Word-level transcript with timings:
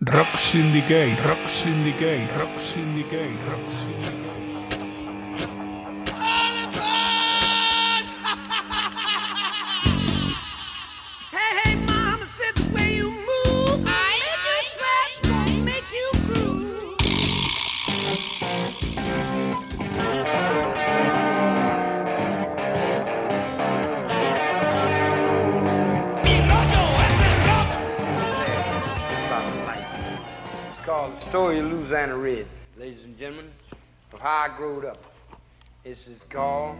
Rock 0.00 0.36
Syndicate, 0.36 1.20
Rock 1.24 1.48
Syndicate, 1.48 2.28
Rock 2.36 2.58
Syndicate, 2.58 3.38
Rock 3.48 3.70
Syndicate. 3.70 4.23
Of 31.94 32.48
ladies 32.76 33.04
and 33.04 33.16
gentlemen, 33.16 33.52
of 34.12 34.18
how 34.18 34.48
I 34.52 34.56
grew 34.56 34.84
up. 34.84 34.98
This 35.84 36.08
is 36.08 36.18
called 36.28 36.76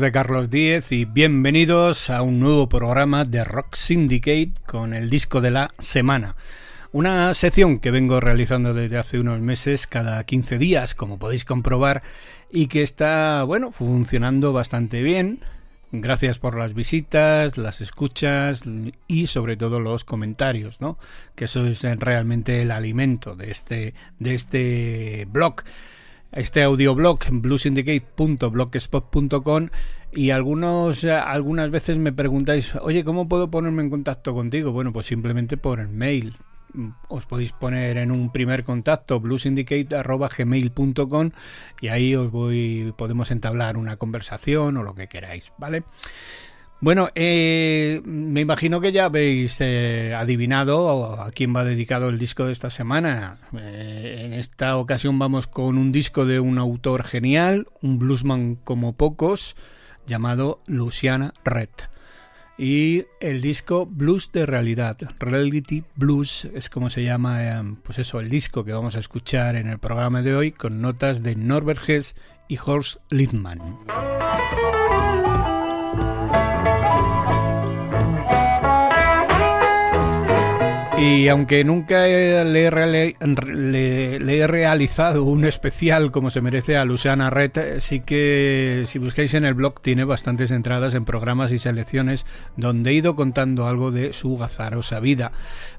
De 0.00 0.10
Carlos 0.10 0.48
Díez 0.48 0.90
y 0.90 1.04
bienvenidos 1.04 2.08
a 2.08 2.22
un 2.22 2.40
nuevo 2.40 2.66
programa 2.66 3.26
de 3.26 3.44
Rock 3.44 3.74
Syndicate 3.74 4.52
con 4.64 4.94
el 4.94 5.10
disco 5.10 5.42
de 5.42 5.50
la 5.50 5.74
semana. 5.78 6.34
Una 6.92 7.34
sección 7.34 7.78
que 7.78 7.90
vengo 7.90 8.18
realizando 8.18 8.72
desde 8.72 8.96
hace 8.96 9.20
unos 9.20 9.40
meses 9.40 9.86
cada 9.86 10.24
15 10.24 10.56
días, 10.56 10.94
como 10.94 11.18
podéis 11.18 11.44
comprobar, 11.44 12.02
y 12.50 12.68
que 12.68 12.82
está, 12.82 13.42
bueno, 13.42 13.70
funcionando 13.70 14.54
bastante 14.54 15.02
bien. 15.02 15.40
Gracias 15.90 16.38
por 16.38 16.56
las 16.56 16.72
visitas, 16.72 17.58
las 17.58 17.82
escuchas 17.82 18.62
y 19.08 19.26
sobre 19.26 19.58
todo 19.58 19.78
los 19.78 20.04
comentarios, 20.04 20.80
¿no? 20.80 20.98
Que 21.34 21.44
eso 21.44 21.66
es 21.66 21.82
realmente 21.98 22.62
el 22.62 22.70
alimento 22.70 23.36
de 23.36 23.50
este, 23.50 23.94
de 24.18 24.34
este 24.34 25.26
blog 25.30 25.62
este 26.32 26.62
audioblog 26.62 27.18
bluesyndicate.blogspot.com 27.30 29.68
y 30.12 30.30
algunos 30.30 31.04
algunas 31.04 31.70
veces 31.70 31.98
me 31.98 32.12
preguntáis, 32.12 32.74
oye, 32.76 33.04
¿cómo 33.04 33.28
puedo 33.28 33.50
ponerme 33.50 33.82
en 33.82 33.90
contacto 33.90 34.32
contigo? 34.34 34.72
Bueno, 34.72 34.92
pues 34.92 35.06
simplemente 35.06 35.56
por 35.56 35.80
el 35.80 35.88
mail. 35.88 36.34
Os 37.08 37.26
podéis 37.26 37.52
poner 37.52 37.98
en 37.98 38.10
un 38.10 38.32
primer 38.32 38.64
contacto 38.64 39.20
bluesyndicate.gmail.com 39.20 41.30
y 41.82 41.88
ahí 41.88 42.14
os 42.14 42.30
voy, 42.30 42.94
podemos 42.96 43.30
entablar 43.30 43.76
una 43.76 43.98
conversación 43.98 44.78
o 44.78 44.82
lo 44.82 44.94
que 44.94 45.06
queráis, 45.06 45.52
¿vale? 45.58 45.84
Bueno, 46.82 47.10
eh, 47.14 48.02
me 48.04 48.40
imagino 48.40 48.80
que 48.80 48.90
ya 48.90 49.04
habéis 49.04 49.60
eh, 49.60 50.14
adivinado 50.16 51.22
a 51.22 51.30
quién 51.30 51.54
va 51.54 51.64
dedicado 51.64 52.08
el 52.08 52.18
disco 52.18 52.46
de 52.46 52.50
esta 52.50 52.70
semana. 52.70 53.38
Eh, 53.56 54.22
en 54.24 54.32
esta 54.32 54.76
ocasión 54.76 55.16
vamos 55.16 55.46
con 55.46 55.78
un 55.78 55.92
disco 55.92 56.26
de 56.26 56.40
un 56.40 56.58
autor 56.58 57.04
genial, 57.04 57.68
un 57.82 58.00
bluesman 58.00 58.56
como 58.56 58.94
pocos, 58.94 59.54
llamado 60.08 60.60
Luciana 60.66 61.34
Red. 61.44 61.68
Y 62.58 63.04
el 63.20 63.42
disco 63.42 63.86
Blues 63.86 64.32
de 64.32 64.44
Realidad, 64.44 64.96
Reality 65.20 65.84
Blues, 65.94 66.48
es 66.52 66.68
como 66.68 66.90
se 66.90 67.04
llama, 67.04 67.76
pues 67.84 68.00
eso, 68.00 68.18
el 68.18 68.28
disco 68.28 68.64
que 68.64 68.72
vamos 68.72 68.96
a 68.96 68.98
escuchar 68.98 69.54
en 69.54 69.68
el 69.68 69.78
programa 69.78 70.20
de 70.20 70.34
hoy, 70.34 70.50
con 70.50 70.80
notas 70.82 71.22
de 71.22 71.36
Norbert 71.36 71.88
Hess 71.88 72.16
y 72.48 72.58
Horst 72.58 72.96
Littmann. 73.08 73.60
Y 81.02 81.26
aunque 81.26 81.64
nunca 81.64 82.06
le 82.06 82.64
he, 82.64 82.70
realizado 84.46 85.24
un 85.24 85.44
especial 85.44 86.12
como 86.12 86.30
se 86.30 86.40
merece 86.40 86.76
a 86.76 86.84
Luciana 86.84 87.28
Red, 87.28 87.80
sí 87.80 87.98
que 88.00 88.84
si 88.86 89.00
buscáis 89.00 89.34
en 89.34 89.44
el 89.44 89.54
blog 89.54 89.80
tiene 89.80 90.04
bastantes 90.04 90.52
entradas 90.52 90.94
en 90.94 91.04
programas 91.04 91.50
y 91.50 91.58
selecciones 91.58 92.24
donde 92.56 92.90
he 92.90 92.94
ido 92.94 93.16
contando 93.16 93.66
algo 93.66 93.90
de 93.90 94.12
su 94.12 94.36
gazarosa 94.36 95.00
vida. 95.00 95.32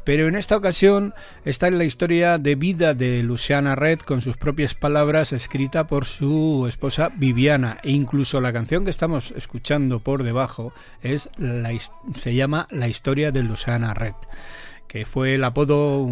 Pero 0.04 0.28
en 0.28 0.36
esta 0.36 0.58
ocasión 0.58 1.14
está 1.46 1.70
en 1.70 1.78
la 1.78 1.86
historia 1.86 2.38
de 2.38 2.56
vida 2.56 2.94
de 2.94 3.24
Luciana 3.24 3.76
Red 3.76 4.00
con 4.00 4.22
sus 4.22 4.36
propias 4.36 4.76
palabras 4.76 5.32
escrita 5.32 5.88
por 5.88 6.04
su 6.04 6.66
esposa 6.68 7.10
Viviana 7.16 7.78
e 7.82 7.92
incluso 7.92 8.42
la 8.42 8.52
canción 8.52 8.84
que 8.84 8.92
estamos 8.92 9.34
escuchando 9.38 10.02
por 10.02 10.24
debajo 10.24 10.74
es 11.02 11.30
se 12.14 12.36
llama 12.36 12.68
La 12.72 12.90
historia 12.90 13.32
de 13.32 13.44
Luciana 13.44 13.94
Red 13.94 14.16
que 14.88 15.06
fue 15.06 15.36
el 15.36 15.44
apodo 15.44 16.08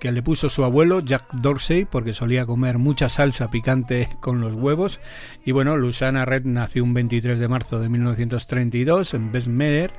que 0.00 0.10
le 0.10 0.22
puso 0.22 0.48
su 0.48 0.64
abuelo, 0.64 1.00
Jack 1.00 1.32
Dorsey, 1.32 1.84
porque 1.84 2.12
solía 2.12 2.46
comer 2.46 2.78
mucha 2.78 3.08
salsa 3.08 3.50
picante 3.50 4.08
con 4.20 4.40
los 4.40 4.54
huevos. 4.54 5.00
Y 5.44 5.52
bueno, 5.52 5.76
Lusana 5.76 6.24
Red 6.24 6.44
nació 6.44 6.84
un 6.84 6.94
23 6.94 7.38
de 7.38 7.48
marzo 7.48 7.78
de 7.78 7.88
1932 7.88 9.14
en 9.14 9.32
Bessemer, 9.32 9.92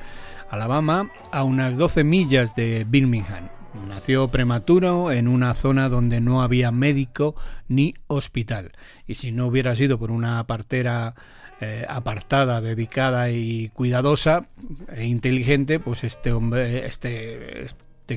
Alabama, 0.49 1.11
a 1.31 1.43
unas 1.43 1.77
12 1.77 2.03
millas 2.03 2.55
de 2.55 2.85
Birmingham. 2.89 3.49
Nació 3.87 4.29
prematuro 4.29 5.11
en 5.11 5.27
una 5.27 5.53
zona 5.53 5.87
donde 5.87 6.19
no 6.19 6.41
había 6.41 6.71
médico 6.71 7.35
ni 7.67 7.93
hospital. 8.07 8.71
Y 9.05 9.15
si 9.15 9.31
no 9.31 9.45
hubiera 9.47 9.75
sido 9.75 9.99
por 9.99 10.09
una 10.09 10.45
partera 10.47 11.13
eh, 11.59 11.85
apartada, 11.87 12.61
dedicada 12.61 13.29
y 13.29 13.69
cuidadosa 13.69 14.47
e 14.95 15.05
inteligente, 15.05 15.79
pues 15.79 16.03
este 16.03 16.31
hombre, 16.31 16.85
este 16.85 17.65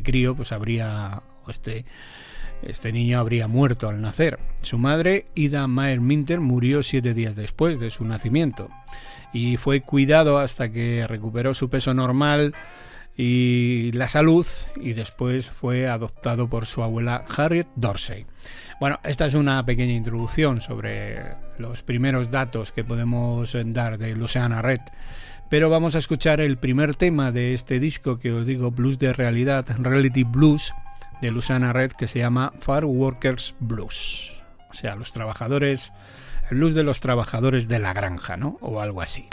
crío 0.02 0.34
pues 0.34 0.52
habría, 0.52 1.22
este, 1.48 1.84
este 2.62 2.92
niño 2.92 3.18
habría 3.18 3.48
muerto 3.48 3.88
al 3.88 4.00
nacer. 4.00 4.38
Su 4.62 4.78
madre, 4.78 5.26
Ida 5.34 5.66
Mayer 5.66 6.00
Minter, 6.00 6.40
murió 6.40 6.82
siete 6.82 7.14
días 7.14 7.36
después 7.36 7.80
de 7.80 7.90
su 7.90 8.04
nacimiento 8.04 8.70
y 9.32 9.56
fue 9.56 9.80
cuidado 9.80 10.38
hasta 10.38 10.70
que 10.70 11.06
recuperó 11.06 11.54
su 11.54 11.68
peso 11.70 11.94
normal 11.94 12.54
y 13.16 13.92
la 13.92 14.08
salud 14.08 14.46
y 14.76 14.92
después 14.94 15.50
fue 15.50 15.88
adoptado 15.88 16.48
por 16.48 16.66
su 16.66 16.82
abuela 16.82 17.24
Harriet 17.36 17.68
Dorsey. 17.76 18.26
Bueno, 18.80 18.98
esta 19.04 19.26
es 19.26 19.34
una 19.34 19.64
pequeña 19.66 19.92
introducción 19.92 20.62
sobre 20.62 21.34
los 21.58 21.82
primeros 21.82 22.30
datos 22.30 22.72
que 22.72 22.82
podemos 22.82 23.54
dar 23.66 23.98
de 23.98 24.14
Luciana 24.14 24.62
Red. 24.62 24.80
Pero 25.50 25.68
vamos 25.68 25.96
a 25.96 25.98
escuchar 25.98 26.40
el 26.40 26.58
primer 26.58 26.94
tema 26.94 27.32
de 27.32 27.54
este 27.54 27.80
disco 27.80 28.20
que 28.20 28.30
os 28.30 28.46
digo, 28.46 28.70
Blues 28.70 29.00
de 29.00 29.12
Realidad, 29.12 29.66
Reality 29.80 30.22
Blues, 30.22 30.72
de 31.20 31.32
Lusana 31.32 31.72
Red, 31.72 31.90
que 31.90 32.06
se 32.06 32.20
llama 32.20 32.52
Far 32.60 32.84
Workers 32.84 33.56
Blues. 33.58 34.44
O 34.70 34.74
sea, 34.74 34.94
los 34.94 35.12
trabajadores, 35.12 35.92
el 36.50 36.58
blues 36.58 36.74
de 36.74 36.84
los 36.84 37.00
trabajadores 37.00 37.66
de 37.66 37.80
la 37.80 37.92
granja, 37.92 38.36
¿no? 38.36 38.58
O 38.60 38.80
algo 38.80 39.02
así. 39.02 39.28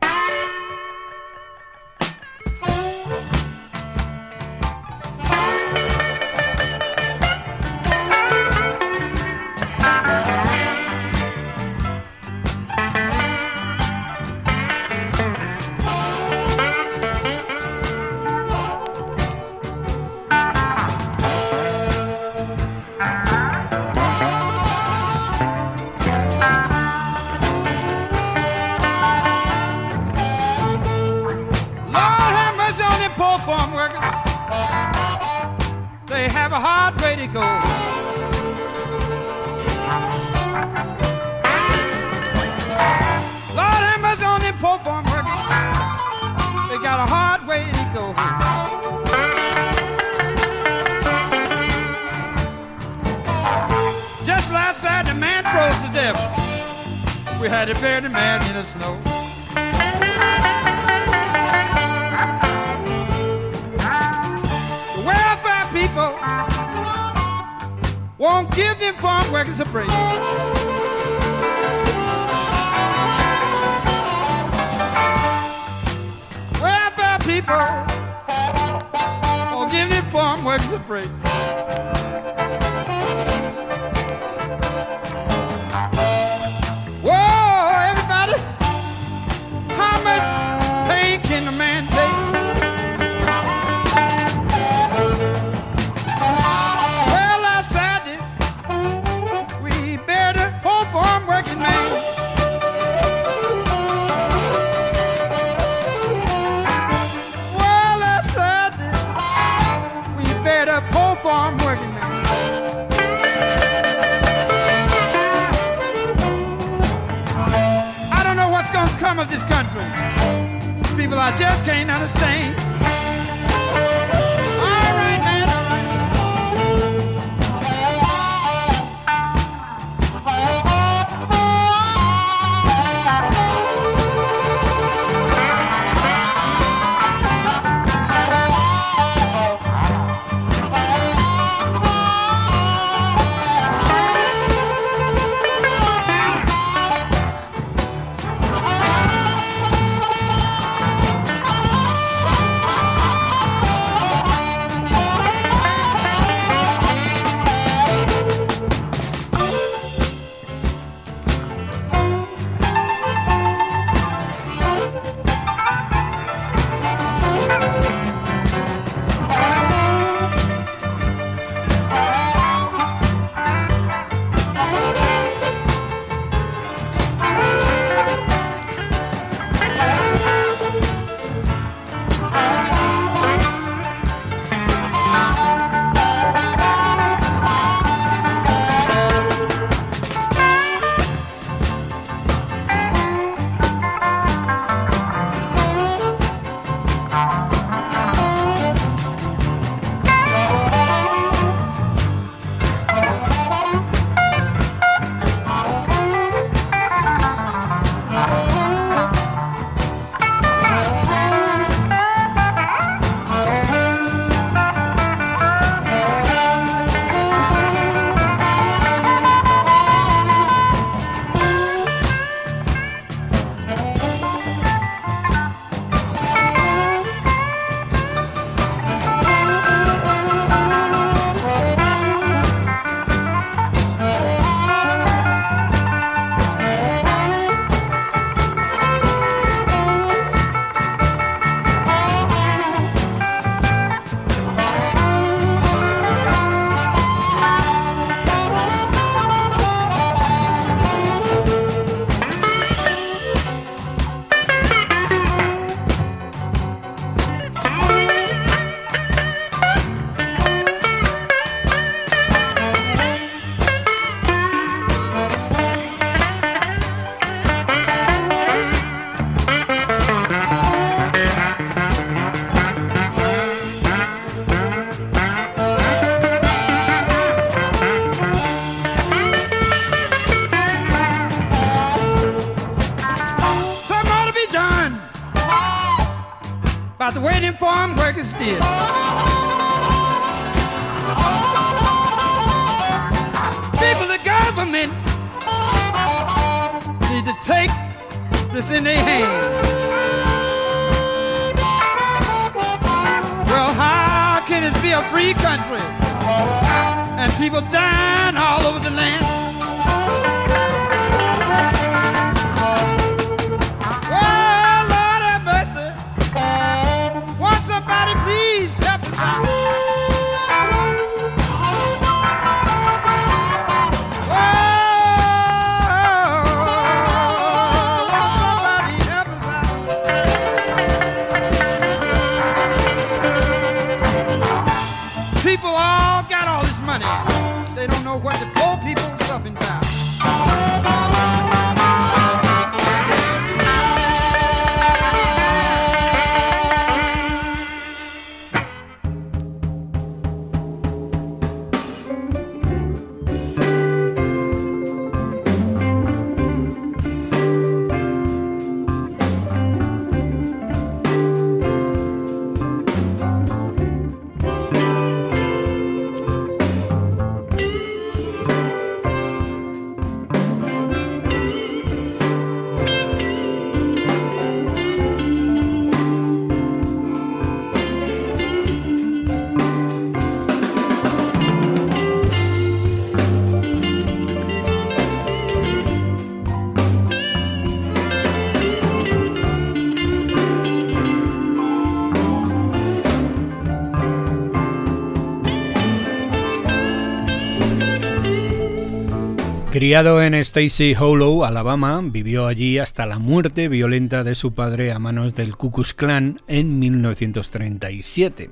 Criado 399.78 400.24
en 400.24 400.34
Stacy 400.34 400.96
Hollow, 401.00 401.46
Alabama, 401.46 402.02
vivió 402.04 402.48
allí 402.48 402.80
hasta 402.80 403.06
la 403.06 403.20
muerte 403.20 403.68
violenta 403.68 404.24
de 404.24 404.34
su 404.34 404.52
padre 404.56 404.92
a 404.92 404.98
manos 404.98 405.36
del 405.36 405.56
Ku 405.56 405.72
Klux 405.72 405.94
Klan 405.94 406.42
en 406.48 406.80
1937. 406.80 408.50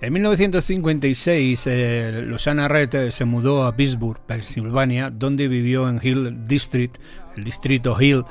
En 0.00 0.12
1956, 0.12 1.66
eh, 1.68 2.24
Losana 2.26 2.66
eh, 2.66 3.12
se 3.12 3.24
mudó 3.24 3.62
a 3.62 3.76
Pittsburgh, 3.76 4.18
Pensilvania, 4.26 5.10
donde 5.10 5.46
vivió 5.46 5.88
en 5.88 6.00
Hill 6.02 6.44
District, 6.44 6.96
el 7.36 7.44
distrito 7.44 7.96
Hill, 8.00 8.24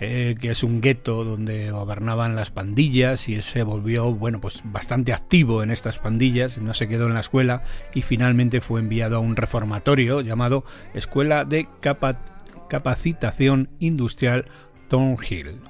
eh, 0.00 0.34
que 0.40 0.50
es 0.50 0.62
un 0.62 0.80
gueto 0.80 1.24
donde 1.24 1.70
gobernaban 1.70 2.36
las 2.36 2.50
pandillas 2.50 3.28
y 3.28 3.40
se 3.40 3.62
volvió, 3.62 4.12
bueno, 4.12 4.40
pues 4.40 4.62
bastante 4.64 5.12
activo 5.12 5.62
en 5.62 5.70
estas 5.70 5.98
pandillas, 5.98 6.60
no 6.60 6.74
se 6.74 6.88
quedó 6.88 7.06
en 7.06 7.14
la 7.14 7.20
escuela 7.20 7.62
y 7.94 8.02
finalmente 8.02 8.60
fue 8.60 8.80
enviado 8.80 9.16
a 9.16 9.20
un 9.20 9.36
reformatorio 9.36 10.20
llamado 10.20 10.64
Escuela 10.94 11.44
de 11.44 11.68
Capa 11.80 12.20
Capacitación 12.68 13.70
Industrial 13.78 14.44
Thornhill. 14.88 15.60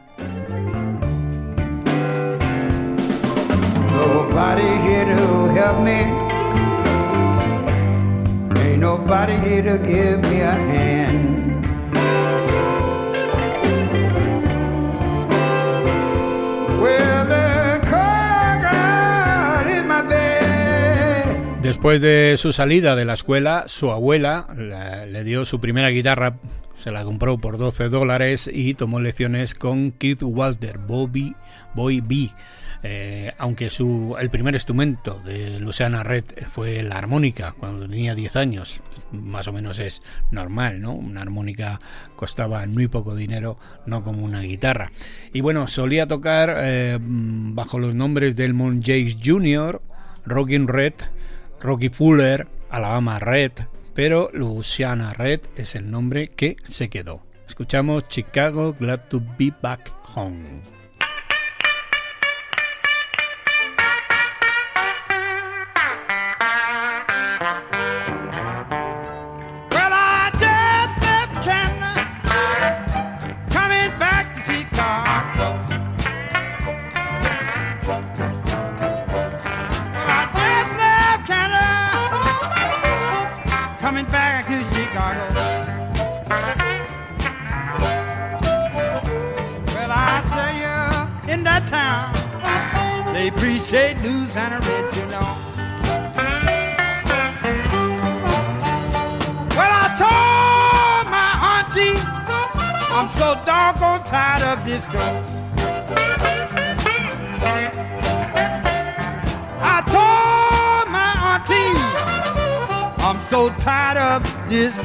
Nobody 3.90 4.62
here 4.62 5.04
to 5.04 5.48
help 5.54 5.80
me. 5.82 6.04
Ain't 8.60 8.80
nobody 8.80 9.34
here 9.36 9.62
to 9.62 9.78
give 9.78 10.20
me 10.20 10.40
a 10.40 10.52
hand. 10.52 11.26
Después 21.76 22.00
de 22.00 22.36
su 22.38 22.54
salida 22.54 22.96
de 22.96 23.04
la 23.04 23.12
escuela, 23.12 23.64
su 23.66 23.90
abuela 23.90 24.46
la- 24.56 25.04
le 25.04 25.22
dio 25.24 25.44
su 25.44 25.60
primera 25.60 25.90
guitarra, 25.90 26.38
se 26.74 26.90
la 26.90 27.04
compró 27.04 27.36
por 27.36 27.58
12 27.58 27.90
dólares 27.90 28.50
y 28.52 28.72
tomó 28.72 28.98
lecciones 28.98 29.54
con 29.54 29.92
Keith 29.92 30.22
Walter, 30.22 30.78
Bobby 30.78 31.36
Boy 31.74 32.00
B. 32.00 32.30
Eh, 32.82 33.30
aunque 33.36 33.68
su, 33.68 34.16
el 34.18 34.30
primer 34.30 34.54
instrumento 34.54 35.20
de 35.26 35.60
Luciana 35.60 36.02
Red 36.02 36.24
fue 36.50 36.82
la 36.82 36.96
armónica 36.96 37.54
cuando 37.56 37.86
tenía 37.86 38.14
10 38.14 38.36
años, 38.36 38.80
más 39.12 39.46
o 39.46 39.52
menos 39.52 39.78
es 39.78 40.00
normal, 40.30 40.80
¿no? 40.80 40.94
Una 40.94 41.20
armónica 41.20 41.78
costaba 42.16 42.64
muy 42.66 42.88
poco 42.88 43.14
dinero, 43.14 43.58
no 43.84 44.02
como 44.02 44.24
una 44.24 44.40
guitarra. 44.40 44.90
Y 45.34 45.42
bueno, 45.42 45.68
solía 45.68 46.06
tocar 46.06 46.56
eh, 46.58 46.98
bajo 47.00 47.78
los 47.78 47.94
nombres 47.94 48.34
del 48.34 48.54
Mon 48.54 48.82
James 48.82 49.16
Jr., 49.22 49.82
Rockin' 50.24 50.66
Red, 50.68 50.94
Rocky 51.66 51.88
Fuller, 51.88 52.46
Alabama 52.70 53.18
Red, 53.18 53.50
pero 53.92 54.30
Luciana 54.32 55.12
Red 55.12 55.40
es 55.56 55.74
el 55.74 55.90
nombre 55.90 56.28
que 56.28 56.56
se 56.68 56.88
quedó. 56.88 57.22
Escuchamos 57.44 58.06
Chicago 58.06 58.76
Glad 58.78 59.08
to 59.08 59.20
Be 59.36 59.52
Back 59.60 59.92
Home. 60.14 60.75
This. 114.48 114.78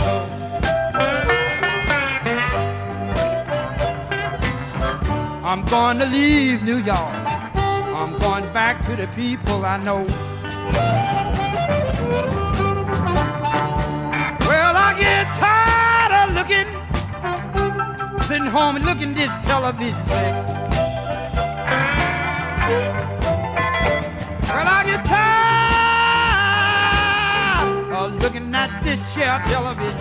I'm 5.43 5.65
going 5.65 5.99
to 5.99 6.05
leave 6.05 6.63
New 6.63 6.77
York. 6.77 7.15
I'm 7.55 8.17
going 8.19 8.51
back 8.53 8.85
to 8.85 8.95
the 8.95 9.07
people 9.15 9.65
I 9.65 9.77
know. 9.77 10.05
Well, 14.47 14.75
I 14.77 14.95
get 14.99 15.27
tired 15.37 16.11
of 16.21 16.33
looking, 16.35 16.67
sitting 18.27 18.47
home 18.47 18.77
and 18.77 18.85
looking 18.85 19.13
this 19.13 19.31
television 19.45 20.05
set. 20.07 20.70
Here 29.39 29.53
television. 29.53 29.99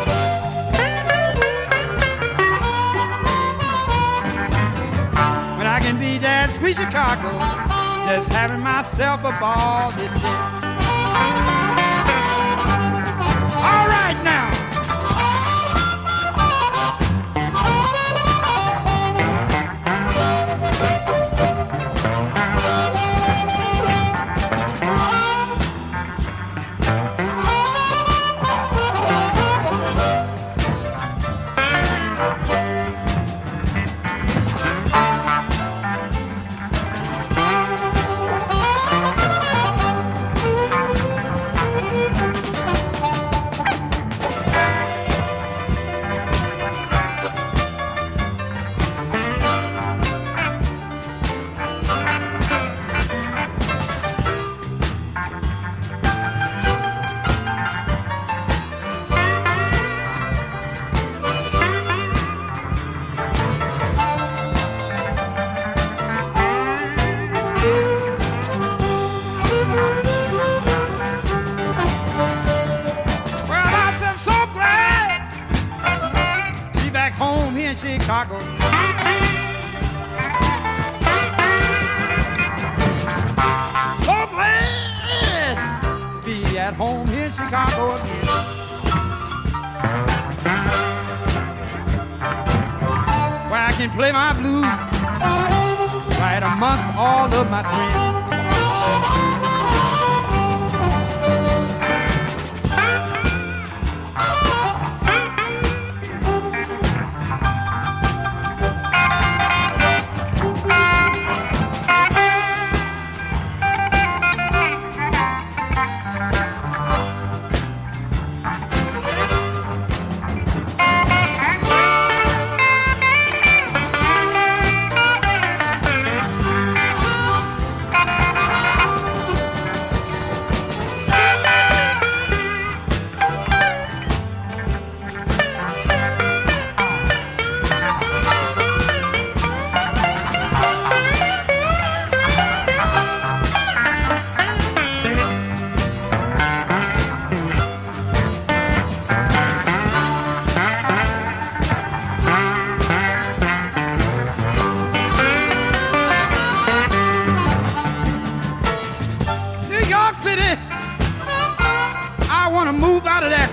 When 5.56 5.66
I 5.66 5.78
can 5.80 5.98
be 6.00 6.18
that 6.18 6.50
sweet 6.56 6.76
Chicago, 6.76 7.30
just 8.08 8.28
having 8.28 8.60
myself 8.60 9.20
a 9.20 9.32
ball 9.38 9.92
this 9.92 10.10
year. 10.22 10.30
All 13.62 13.86
right 13.88 14.20
now. 14.24 14.49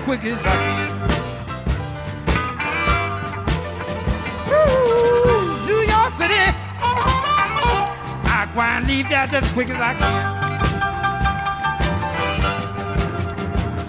Quick 0.08 0.24
as 0.24 0.42
I 0.42 0.56
can. 0.64 0.88
Woo, 4.48 5.66
New 5.66 5.82
York 5.84 6.12
City, 6.16 6.44
I 8.24 8.48
want 8.56 8.86
to 8.86 8.90
leave 8.90 9.06
there 9.10 9.26
just 9.26 9.52
quick 9.52 9.68
as 9.68 9.76
I 9.78 9.92
can. 9.92 10.38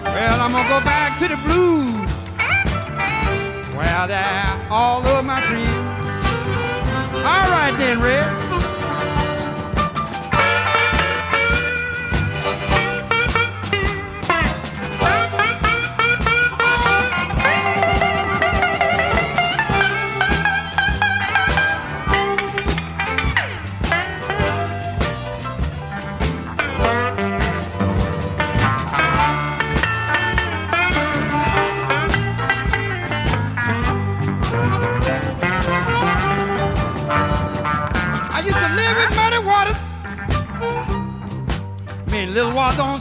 Well, 0.04 0.40
I'm 0.42 0.52
gonna 0.52 0.68
go 0.68 0.80
back 0.84 1.18
to 1.20 1.28
the 1.28 1.38
blues, 1.38 2.10
where 3.74 4.06
there 4.06 4.66
all 4.70 5.02
of 5.06 5.24
my 5.24 5.40
dreams. 5.46 5.88
All 7.24 7.48
right 7.48 7.74
then, 7.78 7.98
Red. 7.98 8.39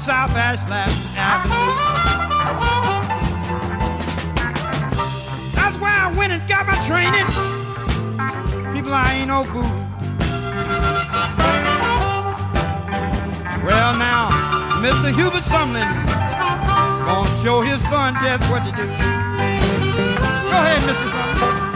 South 0.10 0.36
Ashland 0.36 0.92
Avenue. 1.16 1.54
That's 5.54 5.78
where 5.78 5.92
I 5.92 6.12
went 6.18 6.34
and 6.34 6.42
got 6.50 6.66
my 6.66 6.74
training. 6.90 7.28
People, 8.74 8.92
I 8.92 9.18
ain't 9.20 9.28
no 9.28 9.44
fool. 9.44 9.62
Well, 13.64 13.94
now, 14.00 14.30
Mr. 14.82 15.14
Hubert 15.14 15.44
Sumlin 15.44 15.86
gonna 17.06 17.44
show 17.44 17.62
his 17.62 17.80
son 17.88 18.16
just 18.24 18.50
what 18.50 18.66
to 18.66 18.72
do. 18.72 18.88
Go 18.88 20.58
ahead, 20.58 20.82
Mr. 20.90 21.06
Sumlin. 21.38 21.69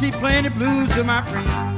Keep 0.00 0.14
playing 0.14 0.44
the 0.44 0.50
blues 0.50 0.88
to 0.94 1.04
my 1.04 1.20
friends. 1.26 1.69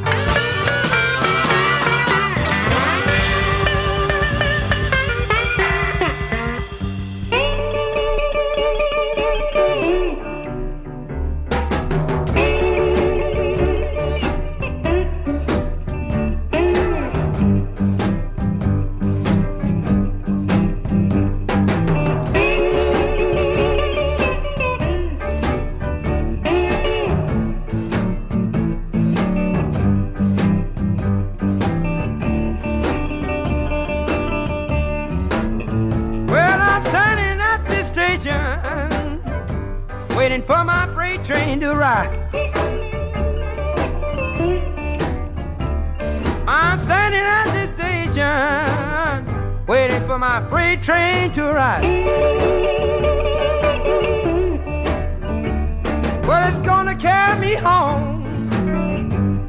Gonna 56.64 56.96
carry 56.96 57.38
me 57.40 57.54
home, 57.54 58.22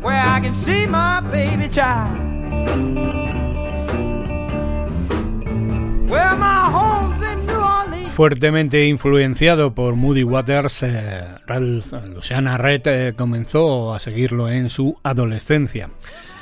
where 0.01 0.21
I 0.21 0.39
can 0.41 0.55
see 0.55 0.85
my 0.85 1.21
baby 1.31 1.69
child. 1.69 2.19
My. 6.39 6.63
Fuertemente 8.15 8.85
influenciado 8.85 9.73
por 9.73 9.95
Moody 9.95 10.21
Waters, 10.21 10.83
eh, 10.83 11.35
Ralph 11.47 11.91
Luciana 12.13 12.59
Red 12.59 12.81
eh, 12.85 13.13
comenzó 13.17 13.91
a 13.91 13.99
seguirlo 13.99 14.49
en 14.49 14.69
su 14.69 14.99
adolescencia. 15.01 15.89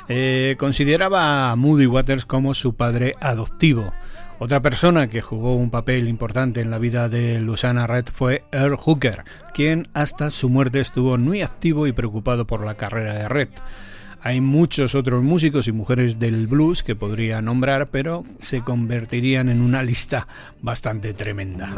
Eh, 0.06 0.56
consideraba 0.58 1.50
a 1.50 1.56
Moody 1.56 1.86
Waters 1.86 2.26
como 2.26 2.52
su 2.52 2.76
padre 2.76 3.14
adoptivo. 3.22 3.94
Otra 4.42 4.60
persona 4.60 5.06
que 5.06 5.20
jugó 5.20 5.54
un 5.54 5.70
papel 5.70 6.08
importante 6.08 6.60
en 6.60 6.72
la 6.72 6.78
vida 6.78 7.08
de 7.08 7.38
Lusana 7.38 7.86
Red 7.86 8.06
fue 8.12 8.42
Earl 8.50 8.76
Hooker, 8.76 9.22
quien 9.54 9.86
hasta 9.94 10.32
su 10.32 10.48
muerte 10.48 10.80
estuvo 10.80 11.16
muy 11.16 11.42
activo 11.42 11.86
y 11.86 11.92
preocupado 11.92 12.44
por 12.44 12.66
la 12.66 12.74
carrera 12.74 13.14
de 13.14 13.28
Red. 13.28 13.50
Hay 14.20 14.40
muchos 14.40 14.96
otros 14.96 15.22
músicos 15.22 15.68
y 15.68 15.72
mujeres 15.72 16.18
del 16.18 16.48
blues 16.48 16.82
que 16.82 16.96
podría 16.96 17.40
nombrar, 17.40 17.90
pero 17.92 18.24
se 18.40 18.62
convertirían 18.62 19.48
en 19.48 19.60
una 19.60 19.84
lista 19.84 20.26
bastante 20.60 21.14
tremenda. 21.14 21.72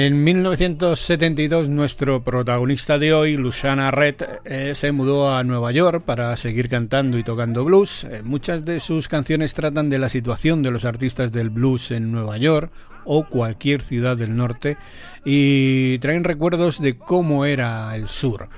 En 0.00 0.22
1972 0.22 1.68
nuestro 1.68 2.22
protagonista 2.22 3.00
de 3.00 3.12
hoy, 3.12 3.36
Luciana 3.36 3.90
Red, 3.90 4.14
eh, 4.44 4.70
se 4.76 4.92
mudó 4.92 5.34
a 5.34 5.42
Nueva 5.42 5.72
York 5.72 6.04
para 6.04 6.36
seguir 6.36 6.68
cantando 6.68 7.18
y 7.18 7.24
tocando 7.24 7.64
blues. 7.64 8.04
Eh, 8.04 8.22
muchas 8.22 8.64
de 8.64 8.78
sus 8.78 9.08
canciones 9.08 9.54
tratan 9.54 9.90
de 9.90 9.98
la 9.98 10.08
situación 10.08 10.62
de 10.62 10.70
los 10.70 10.84
artistas 10.84 11.32
del 11.32 11.50
blues 11.50 11.90
en 11.90 12.12
Nueva 12.12 12.36
York 12.36 12.70
o 13.06 13.26
cualquier 13.26 13.82
ciudad 13.82 14.16
del 14.16 14.36
norte 14.36 14.76
y 15.24 15.98
traen 15.98 16.22
recuerdos 16.22 16.80
de 16.80 16.96
cómo 16.96 17.44
era 17.44 17.92
el 17.96 18.06
sur. 18.06 18.50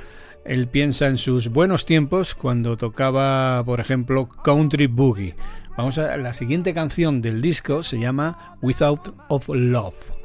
Él 0.45 0.69
piensa 0.69 1.07
en 1.07 1.17
sus 1.17 1.49
buenos 1.49 1.87
tiempos 1.87 2.35
cuando 2.35 2.77
tocaba, 2.77 3.65
por 3.65 3.81
ejemplo, 3.81 4.29
Country 4.29 4.89
Boogie. 4.89 5.37
Vamos 5.75 5.97
a 5.97 6.19
la 6.19 6.35
siguiente 6.35 6.75
canción 6.75 7.23
del 7.23 7.41
disco 7.41 7.83
se 7.83 7.99
llama 7.99 8.59
Without 8.61 9.15
of 9.31 9.49
Love. 9.49 10.20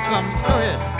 problems. 0.00 0.42
Go 0.42 0.48
ahead. 0.48 0.93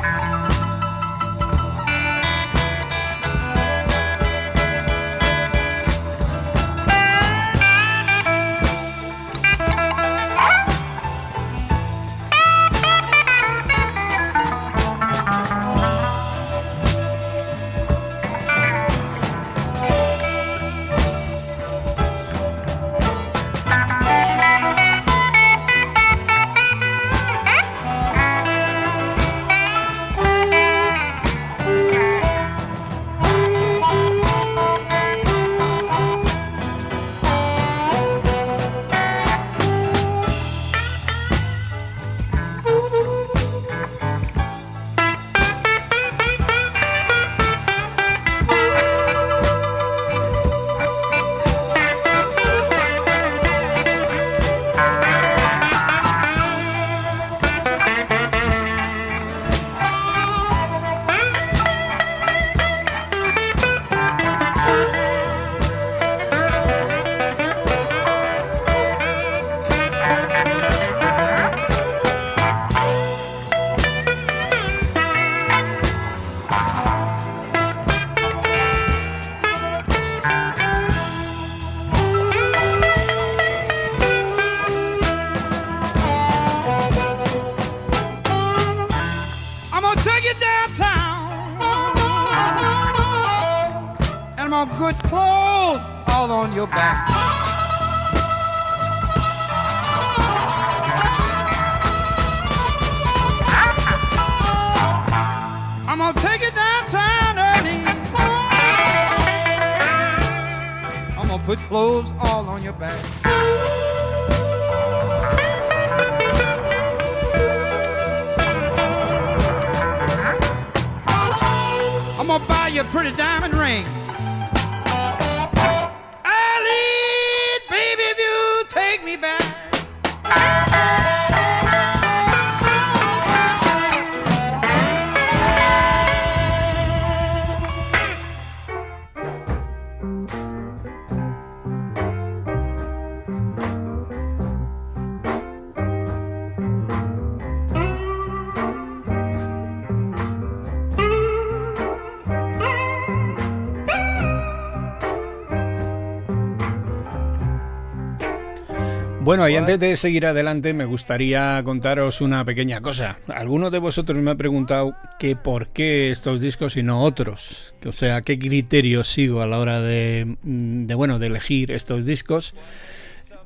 Bueno, 159.35 159.49
y 159.49 159.57
antes 159.57 159.81
de 159.81 159.97
seguir 159.97 160.27
adelante, 160.27 160.73
me 160.75 160.85
gustaría 160.85 161.61
contaros 161.65 162.21
una 162.21 162.45
pequeña 162.45 162.81
cosa. 162.81 163.19
Alguno 163.27 163.69
de 163.73 163.81
vosotros 163.81 164.17
me 164.21 164.31
ha 164.31 164.37
preguntado 164.37 164.95
que 165.19 165.35
por 165.35 165.73
qué 165.73 166.13
estos 166.13 166.41
discos 166.41 166.77
y 166.77 166.85
no 166.85 167.03
otros. 167.03 167.75
O 167.85 167.91
sea, 167.91 168.23
qué 168.23 168.39
criterios 168.39 169.09
sigo 169.09 169.43
a 169.43 169.49
la 169.49 169.59
hora 169.59 169.81
de, 169.81 170.37
de 170.45 170.95
bueno, 170.95 171.19
de 171.19 171.27
elegir 171.27 171.73
estos 171.73 172.07
discos 172.07 172.55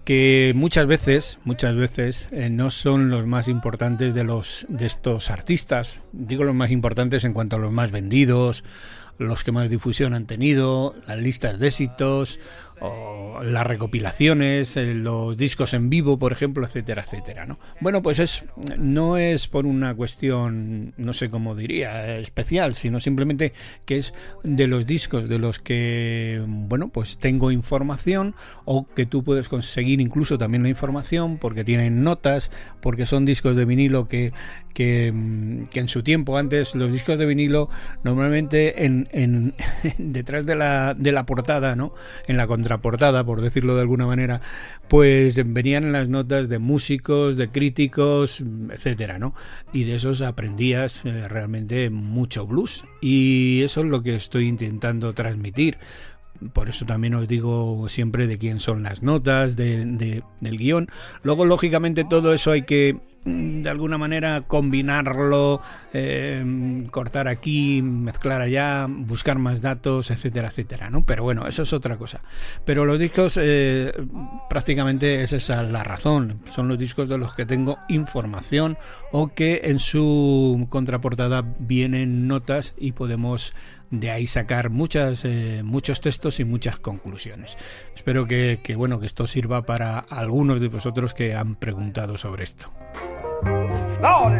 que 0.04 0.52
muchas 0.54 0.86
veces, 0.86 1.38
muchas 1.44 1.74
veces 1.74 2.28
eh, 2.32 2.50
no 2.50 2.70
son 2.70 3.08
los 3.08 3.26
más 3.26 3.48
importantes 3.48 4.14
de 4.14 4.24
los 4.24 4.66
de 4.68 4.84
estos 4.84 5.30
artistas. 5.30 6.02
Digo 6.12 6.44
los 6.44 6.54
más 6.54 6.70
importantes 6.70 7.24
en 7.24 7.32
cuanto 7.32 7.56
a 7.56 7.58
los 7.58 7.72
más 7.72 7.92
vendidos, 7.92 8.62
los 9.18 9.42
que 9.42 9.52
más 9.52 9.68
difusión 9.68 10.14
han 10.14 10.26
tenido, 10.26 10.94
las 11.06 11.18
listas 11.18 11.58
de 11.58 11.66
éxitos 11.68 12.38
o 12.80 13.42
las 13.42 13.66
recopilaciones, 13.66 14.76
eh, 14.76 14.94
los 14.94 15.36
discos 15.36 15.74
en 15.74 15.90
vivo, 15.90 16.18
por 16.18 16.32
ejemplo, 16.32 16.64
etcétera, 16.64 17.02
etcétera, 17.02 17.46
¿no? 17.46 17.58
Bueno, 17.80 18.02
pues 18.02 18.18
es 18.18 18.44
no 18.78 19.16
es 19.16 19.48
por 19.48 19.66
una 19.66 19.94
cuestión, 19.94 20.92
no 20.96 21.12
sé 21.12 21.30
cómo 21.30 21.54
diría, 21.54 22.18
especial, 22.18 22.74
sino 22.74 23.00
simplemente 23.00 23.52
que 23.84 23.96
es 23.98 24.14
de 24.42 24.66
los 24.66 24.86
discos 24.86 25.28
de 25.28 25.38
los 25.38 25.58
que, 25.58 26.42
bueno, 26.46 26.88
pues 26.88 27.18
tengo 27.18 27.50
información 27.50 28.34
o 28.64 28.86
que 28.94 29.06
tú 29.06 29.22
puedes 29.22 29.48
conseguir 29.48 30.00
incluso 30.00 30.38
también 30.38 30.62
la 30.62 30.68
información 30.68 31.38
porque 31.38 31.64
tienen 31.64 32.02
notas, 32.02 32.50
porque 32.80 33.06
son 33.06 33.24
discos 33.24 33.56
de 33.56 33.64
vinilo 33.64 34.08
que, 34.08 34.32
que, 34.74 35.12
que 35.70 35.80
en 35.80 35.88
su 35.88 36.02
tiempo 36.02 36.38
antes 36.38 36.74
los 36.74 36.92
discos 36.92 37.18
de 37.18 37.26
vinilo 37.26 37.68
normalmente 38.04 38.84
en, 38.84 39.08
en 39.12 39.54
detrás 39.98 40.46
de 40.46 40.54
la, 40.54 40.94
de 40.94 41.12
la 41.12 41.24
portada, 41.26 41.76
¿no? 41.76 41.94
En 42.26 42.36
la 42.36 42.46
contraportada, 42.68 43.24
por 43.24 43.40
decirlo 43.40 43.74
de 43.74 43.80
alguna 43.80 44.06
manera, 44.06 44.42
pues 44.88 45.40
venían 45.52 45.84
en 45.84 45.92
las 45.92 46.08
notas 46.10 46.50
de 46.50 46.58
músicos, 46.58 47.36
de 47.36 47.48
críticos, 47.48 48.44
etcétera, 48.70 49.18
¿no? 49.18 49.34
Y 49.72 49.84
de 49.84 49.94
esos 49.94 50.20
aprendías 50.20 51.06
eh, 51.06 51.28
realmente 51.28 51.88
mucho 51.88 52.46
blues. 52.46 52.84
Y 53.00 53.62
eso 53.62 53.80
es 53.80 53.86
lo 53.86 54.02
que 54.02 54.14
estoy 54.14 54.48
intentando 54.48 55.14
transmitir. 55.14 55.78
Por 56.52 56.68
eso 56.68 56.84
también 56.84 57.14
os 57.14 57.26
digo 57.26 57.88
siempre 57.88 58.26
de 58.26 58.36
quién 58.36 58.60
son 58.60 58.82
las 58.82 59.02
notas 59.02 59.56
de, 59.56 59.86
de, 59.86 60.22
del 60.40 60.58
guion. 60.58 60.88
Luego, 61.22 61.46
lógicamente, 61.46 62.04
todo 62.04 62.34
eso 62.34 62.50
hay 62.52 62.62
que 62.62 62.98
de 63.24 63.68
alguna 63.68 63.98
manera 63.98 64.42
combinarlo, 64.46 65.60
eh, 65.92 66.86
cortar 66.90 67.28
aquí, 67.28 67.82
mezclar 67.82 68.40
allá, 68.40 68.86
buscar 68.88 69.38
más 69.38 69.60
datos, 69.60 70.10
etcétera, 70.10 70.48
etcétera, 70.48 70.90
¿no? 70.90 71.04
Pero 71.04 71.22
bueno, 71.24 71.46
eso 71.46 71.62
es 71.62 71.72
otra 71.72 71.96
cosa. 71.96 72.22
Pero 72.64 72.84
los 72.84 72.98
discos, 72.98 73.38
eh, 73.40 73.92
prácticamente 74.48 75.22
es 75.22 75.32
esa 75.32 75.62
la 75.62 75.84
razón. 75.84 76.40
Son 76.50 76.68
los 76.68 76.78
discos 76.78 77.08
de 77.08 77.18
los 77.18 77.34
que 77.34 77.46
tengo 77.46 77.78
información 77.88 78.78
o 79.12 79.28
que 79.28 79.62
en 79.64 79.78
su 79.78 80.66
contraportada 80.68 81.44
vienen 81.58 82.28
notas 82.28 82.74
y 82.78 82.92
podemos 82.92 83.52
de 83.90 84.10
ahí 84.10 84.26
sacar 84.26 84.70
muchas, 84.70 85.24
eh, 85.24 85.62
muchos 85.64 86.00
textos 86.00 86.40
y 86.40 86.44
muchas 86.44 86.78
conclusiones. 86.78 87.56
Espero 87.94 88.26
que, 88.26 88.60
que, 88.62 88.76
bueno, 88.76 89.00
que 89.00 89.06
esto 89.06 89.26
sirva 89.26 89.62
para 89.62 89.98
algunos 89.98 90.60
de 90.60 90.68
vosotros 90.68 91.14
que 91.14 91.34
han 91.34 91.54
preguntado 91.56 92.16
sobre 92.16 92.44
esto. 92.44 92.70
Oh. 94.02 94.32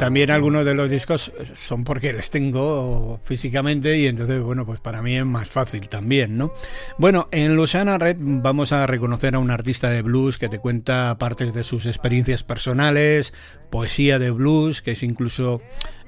También 0.00 0.30
algunos 0.30 0.64
de 0.64 0.72
los 0.72 0.88
discos 0.88 1.30
son 1.52 1.84
porque 1.84 2.14
les 2.14 2.30
tengo 2.30 3.20
físicamente 3.22 3.98
y 3.98 4.06
entonces, 4.06 4.40
bueno, 4.42 4.64
pues 4.64 4.80
para 4.80 5.02
mí 5.02 5.14
es 5.14 5.26
más 5.26 5.50
fácil 5.50 5.90
también, 5.90 6.38
¿no? 6.38 6.54
Bueno, 6.96 7.28
en 7.32 7.54
Lusana 7.54 7.98
Red 7.98 8.16
vamos 8.18 8.72
a 8.72 8.86
reconocer 8.86 9.34
a 9.34 9.38
un 9.38 9.50
artista 9.50 9.90
de 9.90 10.00
blues 10.00 10.38
que 10.38 10.48
te 10.48 10.58
cuenta 10.58 11.18
partes 11.18 11.52
de 11.52 11.64
sus 11.64 11.84
experiencias 11.84 12.44
personales, 12.44 13.34
poesía 13.68 14.18
de 14.18 14.30
blues, 14.30 14.80
que 14.80 14.92
es 14.92 15.02
incluso... 15.02 15.60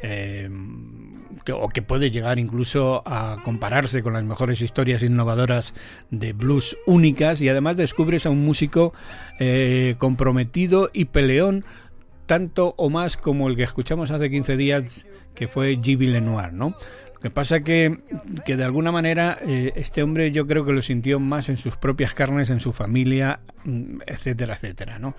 Eh, 0.02 0.48
que, 1.44 1.52
o 1.52 1.68
que 1.68 1.82
puede 1.82 2.10
llegar 2.10 2.38
incluso 2.38 3.02
a 3.04 3.36
compararse 3.44 4.02
con 4.02 4.12
las 4.14 4.24
mejores 4.24 4.60
historias 4.62 5.02
innovadoras 5.02 5.74
de 6.10 6.32
blues 6.32 6.76
únicas 6.86 7.42
y 7.42 7.48
además 7.48 7.76
descubres 7.76 8.26
a 8.26 8.30
un 8.30 8.44
músico 8.44 8.92
eh, 9.38 9.96
comprometido 9.98 10.90
y 10.92 11.06
peleón 11.06 11.64
tanto 12.26 12.74
o 12.76 12.88
más 12.88 13.16
como 13.16 13.48
el 13.48 13.56
que 13.56 13.62
escuchamos 13.62 14.10
hace 14.10 14.30
15 14.30 14.56
días 14.56 15.06
que 15.34 15.48
fue 15.48 15.76
G.B. 15.78 16.06
Lenoir, 16.08 16.52
¿no? 16.52 16.74
Lo 17.14 17.20
que 17.20 17.30
pasa 17.30 17.60
que, 17.60 18.00
que 18.44 18.56
de 18.56 18.64
alguna 18.64 18.90
manera 18.90 19.38
eh, 19.42 19.72
este 19.76 20.02
hombre 20.02 20.32
yo 20.32 20.46
creo 20.46 20.64
que 20.64 20.72
lo 20.72 20.82
sintió 20.82 21.20
más 21.20 21.48
en 21.48 21.56
sus 21.56 21.76
propias 21.76 22.14
carnes, 22.14 22.50
en 22.50 22.58
su 22.58 22.72
familia, 22.72 23.40
etcétera, 24.06 24.54
etcétera, 24.54 24.98
¿no? 24.98 25.14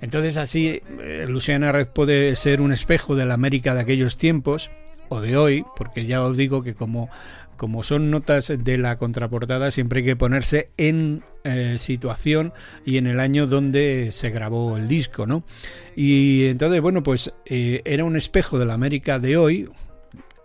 Entonces 0.00 0.38
así 0.38 0.80
eh, 1.00 1.26
Luciana 1.28 1.70
Red 1.70 1.88
puede 1.88 2.34
ser 2.36 2.62
un 2.62 2.72
espejo 2.72 3.16
de 3.16 3.26
la 3.26 3.34
América 3.34 3.74
de 3.74 3.82
aquellos 3.82 4.16
tiempos 4.16 4.70
o 5.12 5.20
de 5.20 5.36
hoy, 5.36 5.64
porque 5.76 6.06
ya 6.06 6.22
os 6.22 6.36
digo 6.36 6.62
que 6.62 6.74
como, 6.74 7.08
como 7.56 7.82
son 7.82 8.10
notas 8.10 8.52
de 8.56 8.78
la 8.78 8.96
contraportada, 8.96 9.70
siempre 9.70 10.00
hay 10.00 10.06
que 10.06 10.16
ponerse 10.16 10.70
en 10.76 11.22
eh, 11.44 11.76
situación 11.78 12.52
y 12.84 12.96
en 12.96 13.06
el 13.06 13.20
año 13.20 13.46
donde 13.46 14.08
se 14.12 14.30
grabó 14.30 14.76
el 14.76 14.88
disco, 14.88 15.26
¿no? 15.26 15.44
Y 15.94 16.46
entonces, 16.46 16.80
bueno, 16.80 17.02
pues 17.02 17.34
eh, 17.44 17.82
era 17.84 18.04
un 18.04 18.16
espejo 18.16 18.58
de 18.58 18.66
la 18.66 18.74
América 18.74 19.18
de 19.18 19.36
hoy, 19.36 19.68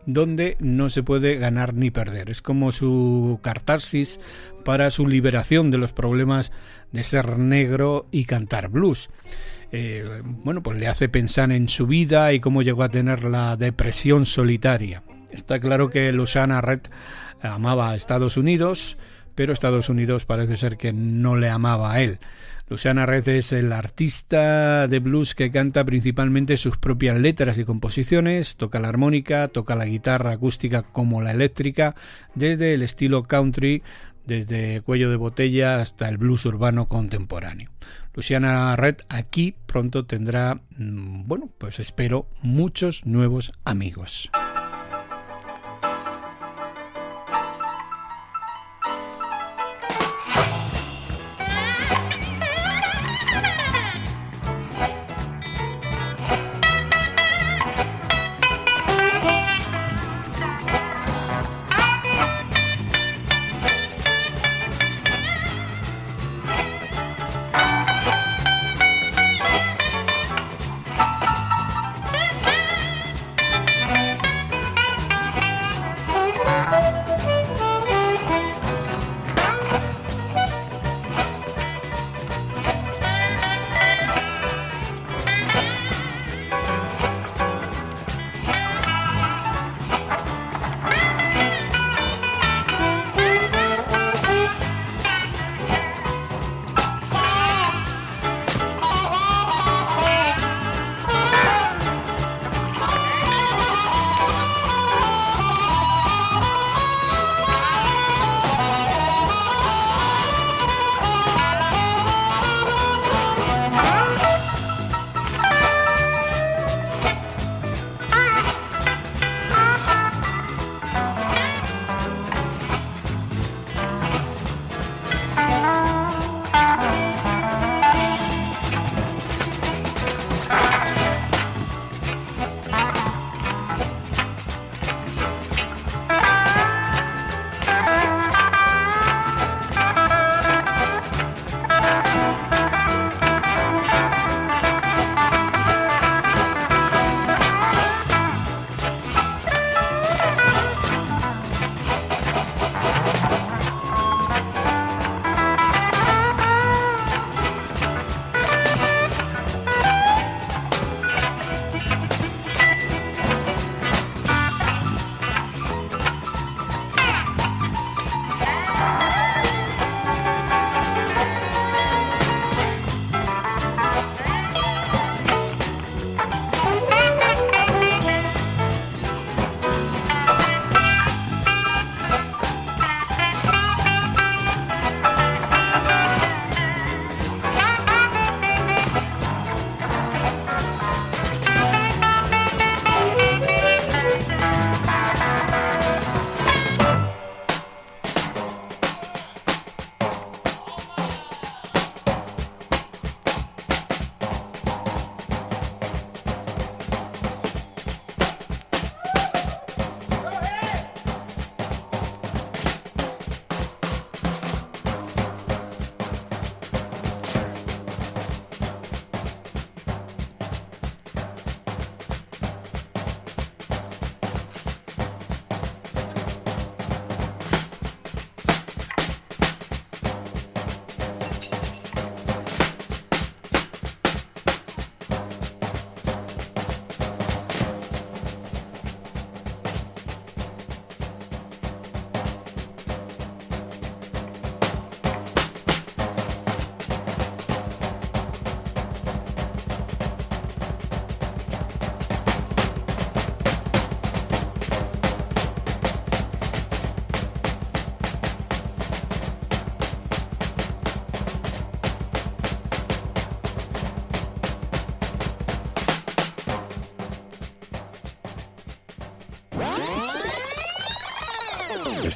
donde 0.05 0.55
no 0.59 0.89
se 0.89 1.03
puede 1.03 1.35
ganar 1.35 1.73
ni 1.73 1.91
perder. 1.91 2.29
Es 2.29 2.41
como 2.41 2.71
su 2.71 3.39
catarsis 3.43 4.19
para 4.63 4.89
su 4.89 5.05
liberación 5.05 5.69
de 5.69 5.77
los 5.77 5.93
problemas 5.93 6.51
de 6.91 7.03
ser 7.03 7.37
negro 7.37 8.07
y 8.11 8.25
cantar 8.25 8.69
blues. 8.69 9.09
Eh, 9.71 10.21
bueno, 10.23 10.63
pues 10.63 10.77
le 10.77 10.87
hace 10.87 11.09
pensar 11.09 11.51
en 11.51 11.67
su 11.67 11.87
vida 11.87 12.31
y 12.33 12.39
cómo 12.39 12.61
llegó 12.61 12.83
a 12.83 12.89
tener 12.89 13.23
la 13.23 13.57
depresión 13.57 14.25
solitaria. 14.25 15.03
Está 15.31 15.59
claro 15.59 15.89
que 15.89 16.11
Lusana 16.11 16.61
Red 16.61 16.81
amaba 17.41 17.91
a 17.91 17.95
Estados 17.95 18.37
Unidos, 18.37 18.97
pero 19.35 19.53
Estados 19.53 19.89
Unidos 19.89 20.25
parece 20.25 20.57
ser 20.57 20.77
que 20.77 20.93
no 20.93 21.35
le 21.35 21.49
amaba 21.49 21.93
a 21.93 22.01
él. 22.01 22.19
Luciana 22.69 23.05
Red 23.05 23.29
es 23.29 23.53
el 23.53 23.71
artista 23.71 24.89
de 24.89 24.99
blues 24.99 25.35
que 25.35 25.51
canta 25.51 25.85
principalmente 25.85 26.57
sus 26.57 26.75
propias 26.77 27.17
letras 27.17 27.57
y 27.57 27.63
composiciones, 27.63 28.57
toca 28.57 28.81
la 28.81 28.89
armónica, 28.89 29.47
toca 29.47 29.77
la 29.77 29.85
guitarra 29.85 30.31
acústica 30.31 30.81
como 30.81 31.21
la 31.21 31.31
eléctrica, 31.31 31.95
desde 32.35 32.73
el 32.73 32.81
estilo 32.81 33.23
country, 33.23 33.83
desde 34.25 34.81
cuello 34.81 35.09
de 35.09 35.15
botella 35.15 35.79
hasta 35.79 36.09
el 36.09 36.17
blues 36.17 36.45
urbano 36.45 36.87
contemporáneo. 36.87 37.71
Luciana 38.17 38.75
Red 38.75 39.01
aquí 39.09 39.53
pronto 39.67 40.07
tendrá, 40.07 40.59
bueno, 40.75 41.51
pues 41.59 41.79
espero 41.79 42.27
muchos 42.41 43.05
nuevos 43.05 43.53
amigos. 43.63 44.31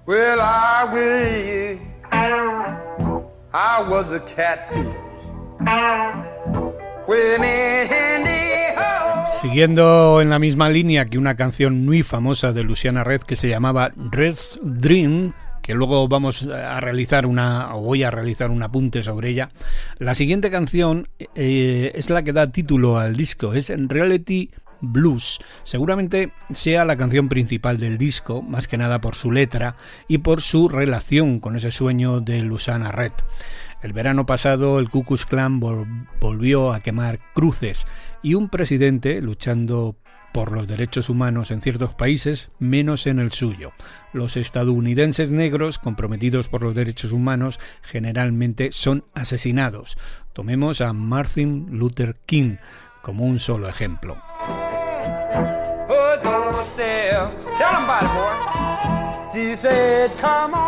Well, 0.05 0.39
I. 0.39 1.77
I 3.53 3.89
was 3.89 4.13
a 4.13 4.21
catfish. 4.21 4.95
Siguiendo 9.41 10.19
en 10.21 10.29
la 10.29 10.37
misma 10.37 10.69
línea 10.69 11.05
que 11.05 11.17
una 11.17 11.37
canción 11.37 11.85
muy 11.85 12.03
famosa 12.03 12.51
de 12.51 12.63
Luciana 12.63 13.05
Red 13.05 13.21
que 13.21 13.37
se 13.37 13.47
llamaba 13.47 13.93
Red's 13.95 14.59
Dream, 14.61 15.31
que 15.61 15.73
luego 15.73 16.09
vamos 16.09 16.45
a 16.49 16.77
realizar 16.81 17.25
una, 17.25 17.73
o 17.73 17.81
voy 17.81 18.03
a 18.03 18.11
realizar 18.11 18.51
un 18.51 18.61
apunte 18.63 19.01
sobre 19.01 19.29
ella. 19.29 19.49
La 19.97 20.13
siguiente 20.13 20.51
canción 20.51 21.07
eh, 21.35 21.93
es 21.95 22.09
la 22.09 22.23
que 22.23 22.33
da 22.33 22.51
título 22.51 22.97
al 22.97 23.15
disco, 23.15 23.53
es 23.53 23.71
Reality 23.73 24.51
Blues. 24.81 25.39
Seguramente 25.63 26.33
sea 26.51 26.83
la 26.83 26.97
canción 26.97 27.29
principal 27.29 27.77
del 27.77 27.97
disco, 27.97 28.41
más 28.41 28.67
que 28.67 28.77
nada 28.77 28.99
por 28.99 29.15
su 29.15 29.31
letra 29.31 29.77
y 30.09 30.17
por 30.17 30.41
su 30.41 30.67
relación 30.67 31.39
con 31.39 31.55
ese 31.55 31.71
sueño 31.71 32.19
de 32.19 32.41
Lusana 32.41 32.91
Red. 32.91 33.13
El 33.81 33.93
verano 33.93 34.25
pasado 34.25 34.79
el 34.79 34.89
Ku 34.89 35.03
Klux 35.03 35.25
Klan 35.25 35.59
vol 35.59 35.87
volvió 36.19 36.73
a 36.73 36.81
quemar 36.81 37.19
cruces 37.33 37.85
y 38.21 38.33
un 38.33 38.49
presidente 38.49 39.21
luchando 39.21 39.95
por 40.33 40.51
los 40.51 40.67
derechos 40.67 41.09
humanos 41.09 41.49
en 41.51 41.61
ciertos 41.61 41.93
países, 41.93 42.51
menos 42.59 43.07
en 43.07 43.19
el 43.19 43.31
suyo. 43.31 43.71
Los 44.13 44.37
estadounidenses 44.37 45.31
negros 45.31 45.79
comprometidos 45.79 46.49
por 46.49 46.61
los 46.61 46.75
derechos 46.75 47.11
humanos 47.11 47.59
generalmente 47.81 48.71
son 48.71 49.03
asesinados. 49.15 49.97
Tomemos 50.33 50.81
a 50.81 50.93
Martin 50.93 51.67
Luther 51.71 52.15
King 52.25 52.57
como 53.01 53.25
un 53.25 53.39
solo 53.39 53.67
ejemplo. 53.67 54.17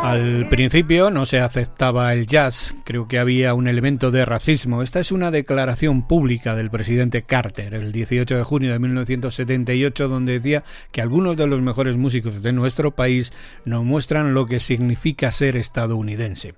Al 0.03 0.47
principio 0.49 1.09
no 1.09 1.25
se 1.25 1.39
aceptaba 1.39 2.13
el 2.13 2.25
jazz, 2.25 2.73
creo 2.83 3.07
que 3.07 3.19
había 3.19 3.53
un 3.53 3.67
elemento 3.67 4.11
de 4.11 4.25
racismo. 4.25 4.81
Esta 4.81 4.99
es 4.99 5.11
una 5.11 5.31
declaración 5.31 6.07
pública 6.07 6.55
del 6.55 6.69
presidente 6.69 7.21
Carter 7.23 7.73
el 7.73 7.91
18 7.91 8.35
de 8.37 8.43
junio 8.43 8.71
de 8.71 8.79
1978 8.79 10.07
donde 10.07 10.33
decía 10.33 10.63
que 10.91 11.01
algunos 11.01 11.37
de 11.37 11.47
los 11.47 11.61
mejores 11.61 11.97
músicos 11.97 12.41
de 12.41 12.51
nuestro 12.53 12.91
país 12.91 13.31
nos 13.65 13.83
muestran 13.83 14.33
lo 14.33 14.45
que 14.45 14.59
significa 14.59 15.31
ser 15.31 15.55
estadounidense. 15.55 16.55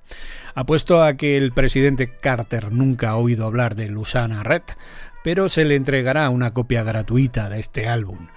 Apuesto 0.55 1.03
a 1.03 1.15
que 1.15 1.37
el 1.37 1.51
presidente 1.51 2.11
Carter 2.19 2.71
nunca 2.71 3.11
ha 3.11 3.17
oído 3.17 3.45
hablar 3.45 3.75
de 3.75 3.89
Lusana 3.89 4.43
Red, 4.43 4.63
pero 5.23 5.49
se 5.49 5.65
le 5.65 5.75
entregará 5.75 6.29
una 6.29 6.53
copia 6.53 6.83
gratuita 6.83 7.49
de 7.49 7.59
este 7.59 7.87
álbum. 7.87 8.27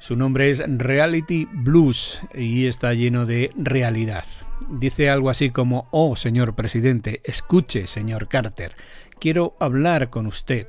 Su 0.00 0.16
nombre 0.16 0.48
es 0.48 0.62
Reality 0.66 1.48
Blues 1.52 2.22
y 2.32 2.66
está 2.66 2.94
lleno 2.94 3.26
de 3.26 3.50
realidad. 3.56 4.24
Dice 4.70 5.10
algo 5.10 5.28
así 5.28 5.50
como, 5.50 5.88
oh 5.90 6.14
señor 6.14 6.54
presidente, 6.54 7.20
escuche 7.24 7.86
señor 7.86 8.28
Carter, 8.28 8.76
quiero 9.18 9.56
hablar 9.58 10.08
con 10.08 10.26
usted. 10.26 10.68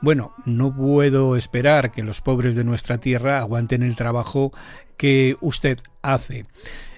Bueno, 0.00 0.34
no 0.46 0.74
puedo 0.74 1.36
esperar 1.36 1.92
que 1.92 2.02
los 2.02 2.22
pobres 2.22 2.54
de 2.56 2.64
nuestra 2.64 2.98
tierra 2.98 3.38
aguanten 3.38 3.82
el 3.82 3.96
trabajo 3.96 4.50
que 4.96 5.36
usted 5.40 5.78
hace. 6.00 6.46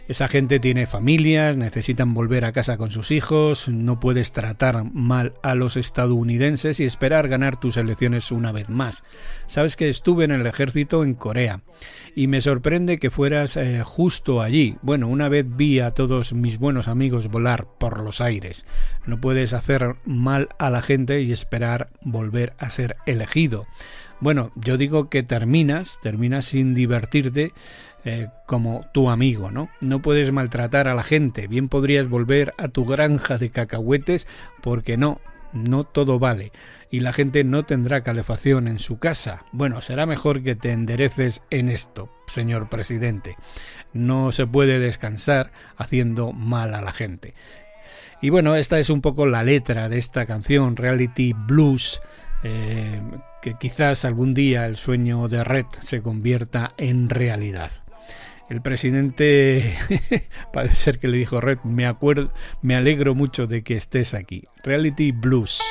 Esa 0.08 0.26
gente 0.26 0.58
tiene 0.58 0.86
familias, 0.86 1.56
necesitan 1.56 2.12
volver 2.12 2.44
a 2.44 2.52
casa 2.52 2.76
con 2.76 2.90
sus 2.90 3.12
hijos, 3.12 3.68
no 3.68 4.00
puedes 4.00 4.32
tratar 4.32 4.84
mal 4.92 5.34
a 5.42 5.54
los 5.54 5.76
estadounidenses 5.76 6.80
y 6.80 6.84
esperar 6.84 7.28
ganar 7.28 7.58
tus 7.58 7.76
elecciones 7.76 8.32
una 8.32 8.50
vez 8.50 8.68
más. 8.68 9.04
Sabes 9.46 9.76
que 9.76 9.88
estuve 9.88 10.24
en 10.24 10.32
el 10.32 10.44
ejército 10.44 11.04
en 11.04 11.14
Corea 11.14 11.62
y 12.16 12.26
me 12.26 12.40
sorprende 12.40 12.98
que 12.98 13.10
fueras 13.10 13.56
eh, 13.56 13.82
justo 13.84 14.42
allí. 14.42 14.76
Bueno, 14.82 15.06
una 15.06 15.28
vez 15.28 15.46
vi 15.48 15.78
a 15.78 15.92
todos 15.92 16.32
mis 16.32 16.58
buenos 16.58 16.88
amigos 16.88 17.28
volar 17.28 17.66
por 17.78 18.00
los 18.00 18.20
aires. 18.20 18.66
No 19.06 19.20
puedes 19.20 19.52
hacer 19.52 19.96
mal 20.04 20.48
a 20.58 20.68
la 20.70 20.82
gente 20.82 21.22
y 21.22 21.30
esperar 21.30 21.90
volver 22.02 22.54
a 22.58 22.70
ser 22.70 22.96
elegido. 23.06 23.66
Bueno, 24.22 24.52
yo 24.54 24.76
digo 24.76 25.10
que 25.10 25.24
terminas, 25.24 25.98
terminas 26.00 26.44
sin 26.44 26.74
divertirte 26.74 27.52
eh, 28.04 28.28
como 28.46 28.86
tu 28.94 29.10
amigo, 29.10 29.50
¿no? 29.50 29.68
No 29.80 30.00
puedes 30.00 30.30
maltratar 30.30 30.86
a 30.86 30.94
la 30.94 31.02
gente, 31.02 31.48
bien 31.48 31.66
podrías 31.66 32.06
volver 32.06 32.54
a 32.56 32.68
tu 32.68 32.84
granja 32.84 33.36
de 33.36 33.50
cacahuetes 33.50 34.28
porque 34.62 34.96
no, 34.96 35.20
no 35.52 35.82
todo 35.82 36.20
vale 36.20 36.52
y 36.88 37.00
la 37.00 37.12
gente 37.12 37.42
no 37.42 37.64
tendrá 37.64 38.04
calefacción 38.04 38.68
en 38.68 38.78
su 38.78 39.00
casa. 39.00 39.42
Bueno, 39.50 39.82
será 39.82 40.06
mejor 40.06 40.44
que 40.44 40.54
te 40.54 40.70
endereces 40.70 41.42
en 41.50 41.68
esto, 41.68 42.08
señor 42.28 42.68
presidente. 42.68 43.34
No 43.92 44.30
se 44.30 44.46
puede 44.46 44.78
descansar 44.78 45.50
haciendo 45.76 46.32
mal 46.32 46.76
a 46.76 46.80
la 46.80 46.92
gente. 46.92 47.34
Y 48.20 48.30
bueno, 48.30 48.54
esta 48.54 48.78
es 48.78 48.88
un 48.88 49.00
poco 49.00 49.26
la 49.26 49.42
letra 49.42 49.88
de 49.88 49.98
esta 49.98 50.26
canción, 50.26 50.76
Reality 50.76 51.32
Blues, 51.32 52.00
eh, 52.42 53.00
que 53.40 53.54
quizás 53.54 54.04
algún 54.04 54.34
día 54.34 54.66
el 54.66 54.76
sueño 54.76 55.28
de 55.28 55.44
Red 55.44 55.66
se 55.80 56.02
convierta 56.02 56.72
en 56.76 57.08
realidad. 57.08 57.72
El 58.48 58.60
presidente 58.60 59.76
parece 60.52 60.74
ser 60.74 60.98
que 60.98 61.08
le 61.08 61.16
dijo 61.16 61.40
Red, 61.40 61.58
me 61.64 61.86
acuerdo, 61.86 62.32
me 62.60 62.74
alegro 62.74 63.14
mucho 63.14 63.46
de 63.46 63.62
que 63.62 63.76
estés 63.76 64.14
aquí. 64.14 64.44
Reality 64.62 65.12
Blues. 65.12 65.62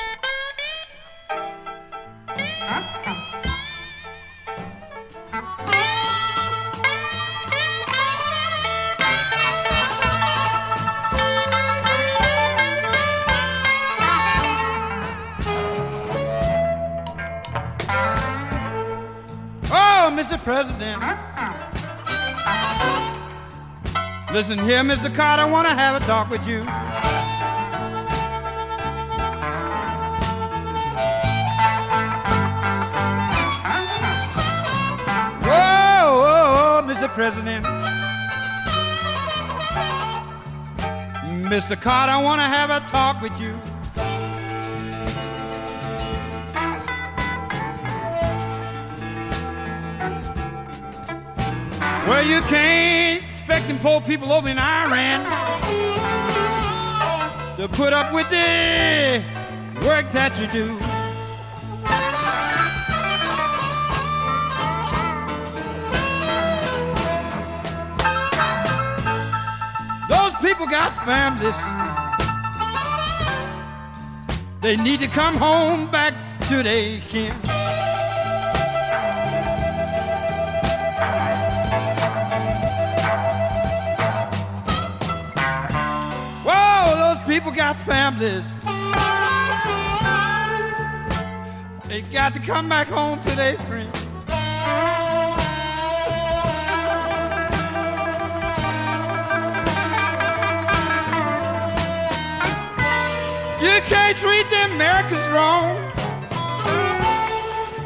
President. 20.44 21.00
Listen 24.32 24.58
here, 24.58 24.82
Mr. 24.82 25.14
Carter, 25.14 25.42
I 25.42 25.48
want 25.48 25.68
to 25.68 25.74
have 25.74 26.02
a 26.02 26.04
talk 26.04 26.30
with 26.30 26.44
you. 26.48 26.64
Whoa, 35.46 36.82
Mr. 36.86 37.08
President. 37.10 37.64
Mr. 41.46 41.80
Carter, 41.80 42.12
I 42.12 42.20
want 42.20 42.40
to 42.40 42.48
have 42.48 42.70
a 42.70 42.80
talk 42.88 43.22
with 43.22 43.40
you. 43.40 43.71
Well, 52.06 52.26
you 52.26 52.40
can't 52.42 53.22
expect 53.22 53.68
them 53.68 53.78
poor 53.78 54.00
people 54.00 54.32
over 54.32 54.48
in 54.48 54.58
Iran 54.58 55.22
to 57.56 57.68
put 57.68 57.92
up 57.92 58.12
with 58.12 58.28
the 58.28 59.22
work 59.86 60.10
that 60.10 60.36
you 60.38 60.48
do. 60.48 60.66
Those 70.08 70.34
people 70.42 70.66
got 70.66 70.92
families. 71.04 71.56
They 74.60 74.76
need 74.76 75.00
to 75.00 75.08
come 75.08 75.36
home 75.36 75.90
back 75.90 76.14
to 76.48 76.62
their 76.64 77.00
kin. 77.00 77.51
People 87.32 87.50
got 87.50 87.78
families. 87.78 88.44
They 91.88 92.02
got 92.12 92.34
to 92.34 92.40
come 92.40 92.68
back 92.68 92.88
home 92.88 93.22
to 93.22 93.30
their 93.30 93.56
friends. 93.68 93.98
You 103.62 103.80
can't 103.88 104.16
treat 104.18 104.46
the 104.50 104.74
Americans 104.74 105.26
wrong 105.32 105.74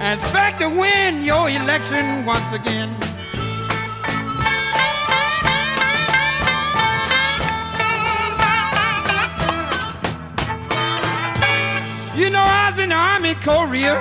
and 0.00 0.18
expect 0.18 0.58
to 0.58 0.68
win 0.68 1.22
your 1.22 1.48
election 1.48 2.24
once 2.26 2.52
again. 2.52 3.05
Korea. 13.34 13.94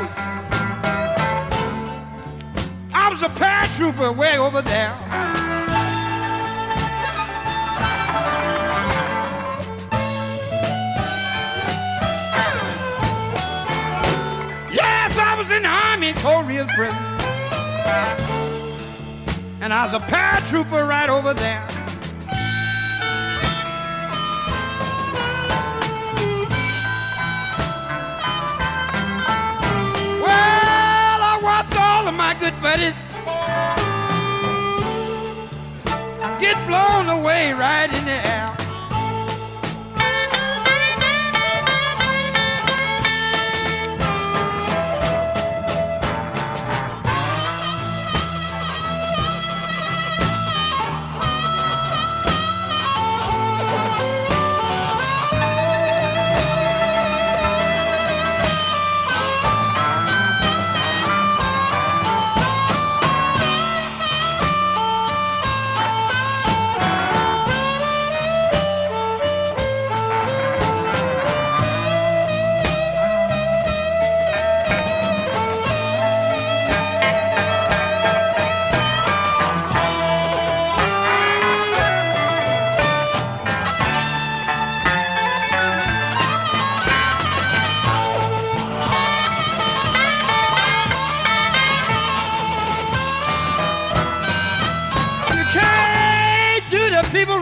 I 2.94 3.10
was 3.10 3.24
a 3.24 3.30
paratrooper 3.30 4.16
way 4.16 4.38
over 4.38 4.62
there. 4.62 4.96
Yes, 14.72 15.18
I 15.18 15.36
was 15.38 15.50
in 15.52 15.64
the 15.64 15.70
Army 15.70 16.10
in 16.10 16.16
Korea's 16.16 16.68
prison. 16.76 16.96
And 19.62 19.74
I 19.74 19.86
was 19.86 19.94
a 19.94 20.06
paratrooper 20.06 20.88
right 20.88 21.10
over 21.10 21.34
there. 21.34 21.75
All 32.06 32.12
of 32.12 32.18
my 32.18 32.36
good 32.36 32.54
buddies. 32.62 32.94
Get 36.40 36.56
blown 36.68 37.10
away 37.20 37.54
right 37.54 37.95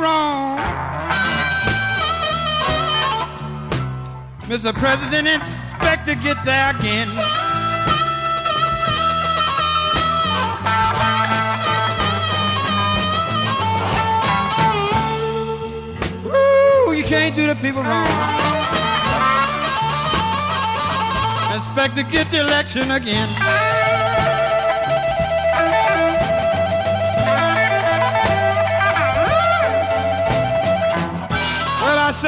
wrong. 0.03 0.57
Mr. 4.51 4.73
President, 4.75 5.27
expect 5.27 6.05
to 6.07 6.15
get 6.15 6.37
there 6.43 6.75
again. 6.75 7.07
Ooh, 16.27 16.93
you 16.93 17.03
can't 17.03 17.35
do 17.35 17.47
the 17.47 17.55
people 17.55 17.83
wrong. 17.83 18.07
Expect 21.55 21.95
to 21.95 22.03
get 22.03 22.29
the 22.29 22.41
election 22.41 22.91
again. 22.91 23.29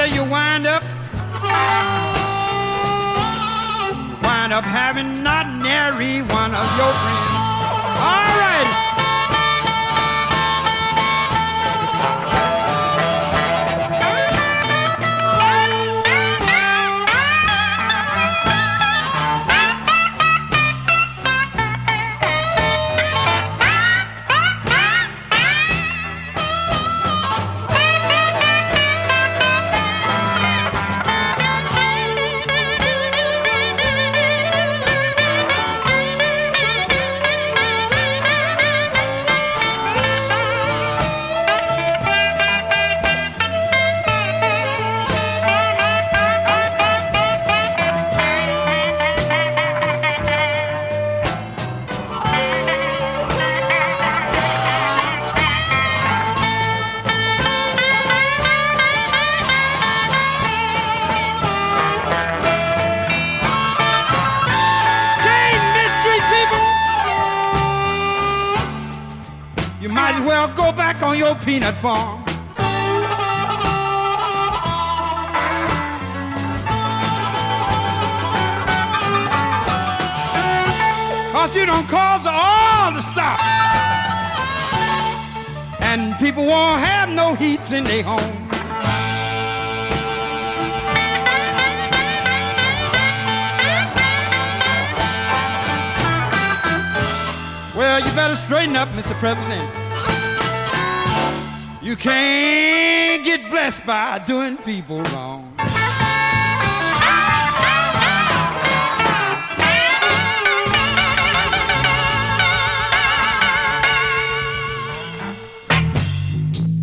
Say 0.06 0.14
you 0.14 0.24
wind 0.24 0.68
up, 0.68 0.84
wind 4.22 4.53
up 4.53 4.64
having 4.64 5.24
not 5.24 5.47
nary 5.64 6.22
one 6.22 6.53
of 6.53 6.78
your 6.78 6.93
friends. 6.93 7.30
All 7.97 8.38
right. 8.38 8.45
Farm. 71.86 72.25
Cause 81.31 81.55
you 81.55 81.67
don't 81.67 81.88
cause 81.88 82.25
all 82.25 82.91
the 82.91 83.03
stop. 83.03 83.39
And 85.79 86.15
people 86.17 86.43
won't 86.47 86.81
have 86.81 87.09
no 87.09 87.36
heats 87.36 87.71
in 87.71 87.83
their 87.83 88.01
home. 88.01 88.19
Well, 97.77 97.99
you 97.99 98.11
better 98.15 98.36
straighten 98.36 98.75
up, 98.75 98.89
Mr. 98.89 99.13
President. 99.19 99.84
You 101.86 101.95
can't 101.95 103.23
get 103.23 103.47
blessed 103.51 103.86
by 103.86 104.17
doing 104.25 104.57
people 104.57 105.03
wrong. 105.03 105.53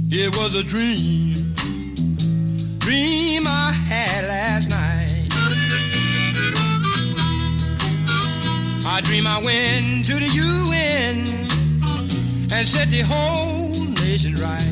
It 0.08 0.36
was 0.36 0.54
a 0.54 0.62
dream, 0.62 1.34
dream 2.78 3.42
I 3.48 3.72
had 3.72 4.26
last 4.26 4.70
night. 4.70 5.30
I 8.86 9.00
dream 9.02 9.26
I 9.26 9.40
went 9.42 10.04
to 10.04 10.14
the 10.14 10.28
UN 10.28 11.26
and 12.52 12.68
set 12.68 12.88
the 12.88 13.00
whole 13.00 13.82
nation 13.82 14.36
right. 14.36 14.71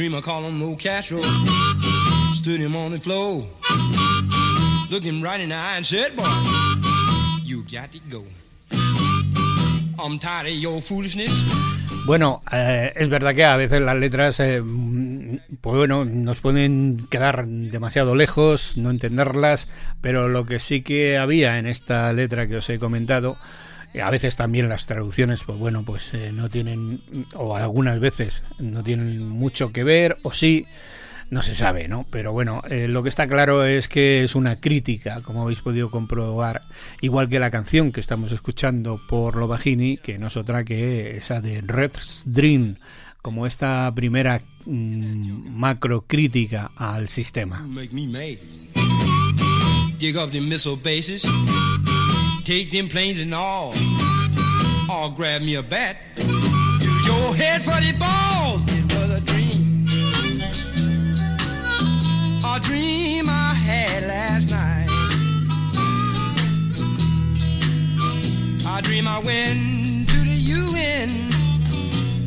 I 0.00 0.02
dream 0.02 0.14
I 0.14 0.22
called 0.22 0.46
on 0.46 0.62
old 0.62 0.78
Castro, 0.78 1.20
stood 2.32 2.58
him 2.58 2.74
on 2.74 2.92
the 2.92 2.98
floor, 2.98 3.46
looked 4.88 5.04
him 5.04 5.22
right 5.22 5.38
in 5.38 5.50
the 5.50 5.54
eye 5.54 5.76
and 5.76 5.84
said, 5.84 6.16
Boy, 6.16 6.24
you 7.44 7.62
got 7.70 7.92
to 7.92 7.98
go. 8.08 8.24
I'm 9.98 10.18
tired 10.18 10.46
of 10.46 10.54
your 10.54 10.80
foolishness. 10.80 11.34
Bueno, 12.06 12.42
eh, 12.50 12.94
es 12.96 13.10
verdad 13.10 13.34
que 13.34 13.44
a 13.44 13.56
veces 13.58 13.82
las 13.82 13.94
letras, 13.94 14.40
eh, 14.40 14.62
pues 15.60 15.76
bueno, 15.76 16.06
nos 16.06 16.40
pueden 16.40 17.06
quedar 17.10 17.46
demasiado 17.46 18.14
lejos, 18.14 18.78
no 18.78 18.88
entenderlas, 18.90 19.68
pero 20.00 20.30
lo 20.30 20.46
que 20.46 20.60
sí 20.60 20.80
que 20.80 21.18
había 21.18 21.58
en 21.58 21.66
esta 21.66 22.10
letra 22.14 22.48
que 22.48 22.56
os 22.56 22.70
he 22.70 22.78
comentado, 22.78 23.36
a 23.98 24.10
veces 24.10 24.36
también 24.36 24.68
las 24.68 24.86
traducciones, 24.86 25.44
pues 25.44 25.58
bueno, 25.58 25.82
pues 25.82 26.14
eh, 26.14 26.30
no 26.32 26.48
tienen, 26.48 27.00
o 27.34 27.56
algunas 27.56 27.98
veces 27.98 28.44
no 28.58 28.82
tienen 28.82 29.28
mucho 29.28 29.72
que 29.72 29.82
ver, 29.82 30.16
o 30.22 30.32
sí, 30.32 30.66
no 31.30 31.40
se 31.42 31.54
sabe, 31.54 31.88
¿no? 31.88 32.06
Pero 32.10 32.32
bueno, 32.32 32.60
eh, 32.70 32.88
lo 32.88 33.02
que 33.02 33.08
está 33.08 33.26
claro 33.26 33.64
es 33.64 33.88
que 33.88 34.22
es 34.22 34.34
una 34.34 34.56
crítica, 34.56 35.22
como 35.22 35.42
habéis 35.42 35.62
podido 35.62 35.90
comprobar, 35.90 36.62
igual 37.00 37.28
que 37.28 37.38
la 37.38 37.50
canción 37.50 37.92
que 37.92 38.00
estamos 38.00 38.32
escuchando 38.32 39.00
por 39.08 39.36
Lovagini, 39.36 39.96
que 39.96 40.18
no 40.18 40.26
es 40.26 40.36
otra 40.36 40.64
que 40.64 41.16
esa 41.16 41.40
de 41.40 41.60
Red's 41.60 42.24
Dream, 42.26 42.76
como 43.22 43.46
esta 43.46 43.92
primera 43.94 44.40
mm, 44.66 45.56
macro 45.56 46.02
crítica 46.02 46.72
al 46.76 47.08
sistema. 47.08 47.64
Take 52.44 52.70
them 52.70 52.88
planes 52.88 53.20
and 53.20 53.34
all, 53.34 53.74
or 54.90 55.10
grab 55.14 55.42
me 55.42 55.56
a 55.56 55.62
bat, 55.62 55.96
use 56.16 57.06
your 57.06 57.34
head 57.34 57.62
for 57.62 57.78
the 57.80 57.92
ball. 57.98 58.60
It 58.66 58.92
was 58.92 59.10
a 59.10 59.20
dream, 59.20 59.86
a 62.44 62.58
dream 62.60 63.28
I 63.28 63.54
had 63.54 64.06
last 64.06 64.50
night. 64.50 64.88
I 68.66 68.80
dream 68.80 69.06
I 69.06 69.18
went 69.18 70.08
to 70.08 70.18
the 70.24 70.36
UN 70.56 71.10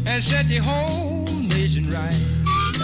and 0.07 0.23
set 0.23 0.47
the 0.47 0.57
whole 0.57 1.25
nation 1.49 1.89
right. 1.89 2.15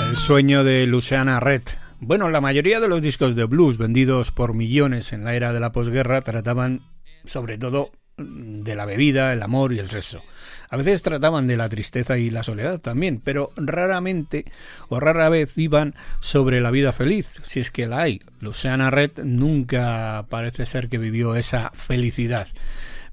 El 0.09 0.17
sueño 0.17 0.63
de 0.63 0.88
Luciana 0.88 1.39
Red 1.39 1.61
bueno, 2.01 2.30
la 2.30 2.39
mayoría 2.39 2.80
de 2.80 2.88
los 2.88 3.01
discos 3.01 3.36
de 3.36 3.43
blues 3.43 3.77
vendidos 3.77 4.32
por 4.32 4.53
millones 4.53 5.11
en 5.11 5.25
la 5.25 5.36
era 5.36 5.51
de 5.51 5.59
la 5.59 5.73
posguerra 5.73 6.21
trataban 6.21 6.82
sobre 7.26 7.57
todo 7.57 7.91
de 8.17 8.76
la 8.76 8.86
bebida, 8.86 9.32
el 9.34 9.41
amor 9.41 9.74
y 9.74 9.80
el 9.80 9.89
sexo. 9.89 10.22
A 10.70 10.78
veces 10.78 11.01
trataban 11.01 11.47
de 11.47 11.57
la 11.57 11.70
tristeza 11.70 12.17
y 12.17 12.30
la 12.30 12.43
soledad 12.43 12.80
también, 12.80 13.22
pero 13.24 13.51
raramente 13.55 14.45
o 14.89 14.99
rara 14.99 15.30
vez 15.30 15.57
iban 15.57 15.95
sobre 16.20 16.61
la 16.61 16.72
vida 16.72 16.93
feliz, 16.93 17.39
si 17.43 17.59
es 17.59 17.72
que 17.72 17.88
la 17.88 18.01
hay. 18.01 18.22
Luciana 18.39 18.89
Red 18.89 19.24
nunca 19.24 20.26
parece 20.30 20.65
ser 20.65 20.89
que 20.89 20.97
vivió 20.97 21.36
esa 21.36 21.72
felicidad 21.74 22.47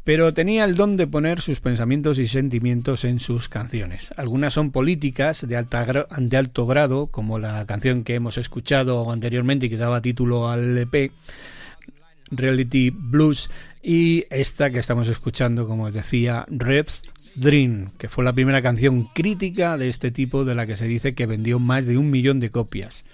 pero 0.07 0.33
tenía 0.33 0.65
el 0.65 0.77
don 0.77 0.97
de 0.97 1.09
poner 1.09 1.41
sus 1.41 1.59
pensamientos 1.59 2.21
y 2.21 2.29
sentimientos 2.29 3.05
en 3.05 3.19
sus 3.19 3.49
canciones. 3.49 4.15
Algunas 4.17 4.53
son 4.53 4.71
políticas 4.71 5.41
de, 5.49 5.67
de 5.67 6.37
alto 6.37 6.65
grado, 6.65 7.09
como 7.09 7.41
la 7.41 7.67
canción 7.67 8.05
que 8.05 8.15
hemos 8.15 8.39
escuchado 8.39 9.11
anteriormente 9.11 9.67
y 9.67 9.69
que 9.69 9.77
daba 9.77 10.01
título 10.01 10.49
al 10.49 10.79
EP, 10.79 11.11
Reality 12.31 12.91
Blues, 12.91 13.51
y 13.89 14.25
esta 14.31 14.71
que 14.71 14.81
estamos 14.81 15.07
escuchando, 15.07 15.69
como 15.69 15.85
os 15.85 15.95
decía, 15.95 16.45
Red's 16.49 17.05
Dream, 17.37 17.93
que 17.97 18.09
fue 18.09 18.25
la 18.25 18.33
primera 18.33 18.61
canción 18.61 19.05
crítica 19.15 19.79
de 19.79 19.89
este 19.89 20.11
tipo 20.11 20.45
de 20.45 20.57
la 20.57 20.67
que 20.67 20.75
se 20.75 20.89
dice 20.89 21.15
que 21.15 21.25
vendió 21.25 21.61
más 21.61 21.87
de 21.87 21.97
un 21.97 22.11
millón 22.11 22.41
de 22.41 22.51
copias. 22.51 23.05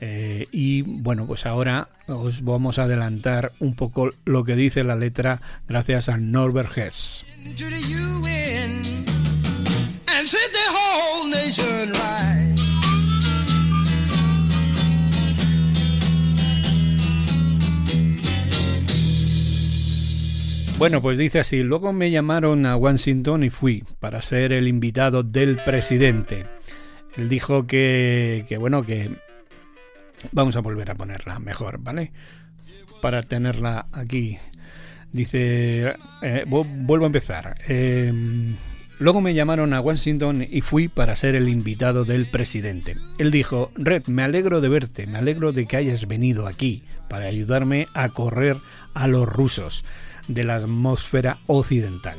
Eh, 0.00 0.48
y 0.52 0.80
bueno, 0.80 1.26
pues 1.26 1.44
ahora 1.44 1.90
os 2.06 2.42
vamos 2.42 2.78
a 2.78 2.84
adelantar 2.84 3.52
un 3.60 3.76
poco 3.76 4.14
lo 4.24 4.42
que 4.42 4.56
dice 4.56 4.84
la 4.84 4.96
letra 4.96 5.42
gracias 5.68 6.08
a 6.08 6.16
Norbert 6.16 6.78
Hess. 6.78 7.22
Bueno, 20.78 21.00
pues 21.00 21.16
dice 21.16 21.38
así, 21.38 21.62
luego 21.62 21.94
me 21.94 22.10
llamaron 22.10 22.66
a 22.66 22.76
Washington 22.76 23.44
y 23.44 23.50
fui 23.50 23.82
para 23.98 24.20
ser 24.20 24.52
el 24.52 24.68
invitado 24.68 25.22
del 25.22 25.56
presidente. 25.64 26.46
Él 27.16 27.30
dijo 27.30 27.66
que, 27.66 28.44
bueno, 28.60 28.84
que 28.84 29.10
Vamos 30.32 30.56
a 30.56 30.60
volver 30.60 30.90
a 30.90 30.94
ponerla 30.94 31.38
mejor, 31.38 31.78
¿vale? 31.78 32.12
Para 33.00 33.22
tenerla 33.22 33.86
aquí. 33.92 34.38
Dice, 35.12 35.94
eh, 36.22 36.44
vuelvo 36.46 37.04
a 37.04 37.06
empezar. 37.06 37.56
Em, 37.66 38.56
luego 38.98 39.20
me 39.20 39.34
llamaron 39.34 39.72
a 39.72 39.80
Washington 39.80 40.46
y 40.48 40.62
fui 40.62 40.88
para 40.88 41.16
ser 41.16 41.36
el 41.36 41.48
invitado 41.48 42.04
del 42.04 42.26
presidente. 42.26 42.96
Él 43.18 43.30
dijo, 43.30 43.70
Red, 43.76 44.06
me 44.06 44.22
alegro 44.22 44.60
de 44.60 44.68
verte, 44.68 45.06
me 45.06 45.18
alegro 45.18 45.52
de 45.52 45.66
que 45.66 45.76
hayas 45.76 46.08
venido 46.08 46.46
aquí 46.46 46.82
para 47.08 47.26
ayudarme 47.26 47.86
a 47.94 48.08
correr 48.08 48.56
a 48.94 49.06
los 49.06 49.28
rusos 49.28 49.84
de 50.28 50.44
la 50.44 50.56
atmósfera 50.56 51.38
occidental. 51.46 52.18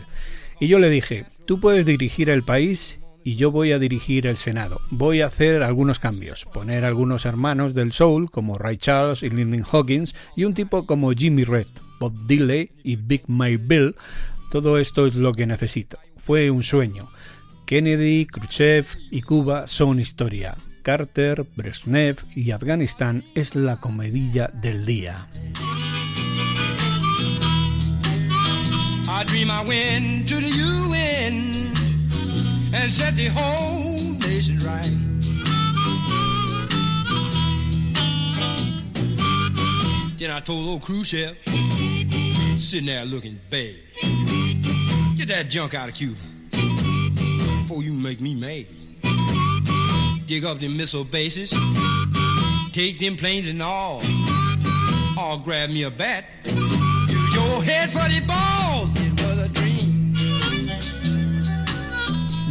Y 0.59 0.67
yo 0.67 0.79
le 0.79 0.89
dije, 0.89 1.25
tú 1.45 1.59
puedes 1.59 1.85
dirigir 1.85 2.29
el 2.29 2.43
país 2.43 2.99
y 3.23 3.35
yo 3.35 3.51
voy 3.51 3.73
a 3.73 3.79
dirigir 3.79 4.25
el 4.25 4.37
Senado. 4.37 4.79
Voy 4.89 5.21
a 5.21 5.25
hacer 5.27 5.61
algunos 5.61 5.99
cambios, 5.99 6.45
poner 6.45 6.85
algunos 6.85 7.25
hermanos 7.25 7.73
del 7.73 7.91
soul 7.91 8.31
como 8.31 8.57
Ray 8.57 8.77
Charles 8.77 9.21
y 9.21 9.29
Lyndon 9.29 9.65
Hawkins 9.69 10.15
y 10.35 10.45
un 10.45 10.53
tipo 10.53 10.85
como 10.85 11.11
Jimmy 11.11 11.43
Red, 11.43 11.67
Bob 11.99 12.13
Dylan 12.25 12.69
y 12.83 12.95
Big 12.95 13.23
Mike 13.27 13.63
Bill. 13.65 13.95
Todo 14.49 14.77
esto 14.77 15.05
es 15.05 15.15
lo 15.15 15.33
que 15.33 15.45
necesito. 15.45 15.97
Fue 16.17 16.49
un 16.49 16.63
sueño. 16.63 17.09
Kennedy, 17.65 18.25
Khrushchev 18.25 18.85
y 19.11 19.21
Cuba 19.21 19.67
son 19.67 19.99
historia. 19.99 20.55
Carter, 20.83 21.45
Brezhnev 21.57 22.15
y 22.33 22.51
Afganistán 22.51 23.25
es 23.35 23.55
la 23.55 23.75
comedilla 23.75 24.47
del 24.47 24.85
día. 24.85 25.27
And 32.87 32.93
set 32.93 33.15
the 33.15 33.25
whole 33.25 34.13
nation 34.19 34.57
right. 34.59 34.93
Then 40.17 40.31
I 40.31 40.39
told 40.39 40.67
old 40.67 40.83
Khrushchev, 40.83 41.35
sitting 42.59 42.85
there 42.85 43.05
looking 43.05 43.39
bad, 43.49 43.75
get 45.17 45.27
that 45.27 45.47
junk 45.49 45.73
out 45.73 45.89
of 45.89 45.95
Cuba 45.95 46.19
before 47.61 47.83
you 47.83 47.93
make 47.93 48.21
me 48.21 48.35
mad. 48.35 48.67
Dig 50.27 50.45
up 50.45 50.59
them 50.59 50.77
missile 50.77 51.03
bases, 51.03 51.53
take 52.71 52.99
them 52.99 53.17
planes 53.17 53.47
and 53.47 53.61
all, 53.61 54.01
or 55.19 55.39
grab 55.43 55.69
me 55.71 55.83
a 55.83 55.91
bat, 55.91 56.25
use 56.45 57.33
your 57.33 57.63
head 57.63 57.91
for 57.91 58.07
the 58.07 58.23
ball. 58.25 58.56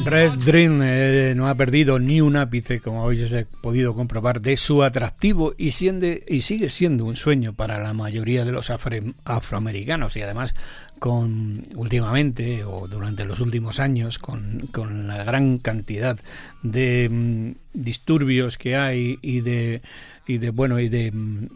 Red 0.06 0.34
Dream 0.44 0.80
eh, 0.84 1.34
no 1.34 1.48
ha 1.48 1.56
perdido 1.56 1.98
ni 1.98 2.20
un 2.20 2.36
ápice, 2.36 2.80
como 2.80 3.02
habéis 3.02 3.34
podido 3.60 3.92
comprobar, 3.92 4.40
de 4.40 4.56
su 4.56 4.84
atractivo 4.84 5.52
y, 5.58 5.70
y 5.70 6.42
sigue 6.42 6.70
siendo 6.70 7.04
un 7.04 7.16
sueño 7.16 7.54
para 7.54 7.82
la 7.82 7.92
mayoría 7.92 8.44
de 8.44 8.52
los 8.52 8.70
afroamericanos 8.70 10.16
y 10.16 10.22
además 10.22 10.54
con 11.00 11.64
últimamente 11.74 12.64
o 12.64 12.86
durante 12.86 13.24
los 13.24 13.40
últimos 13.40 13.80
años 13.80 14.20
con, 14.20 14.68
con 14.70 15.08
la 15.08 15.24
gran 15.24 15.58
cantidad 15.58 16.16
de 16.62 17.08
mm, 17.10 17.50
disturbios 17.74 18.58
que 18.58 18.76
hay 18.76 19.18
y 19.22 19.40
de 19.40 19.82
y 20.26 20.38
de 20.38 20.50
bueno 20.50 20.80
y 20.80 20.88
de 20.88 21.12
mm, 21.12 21.48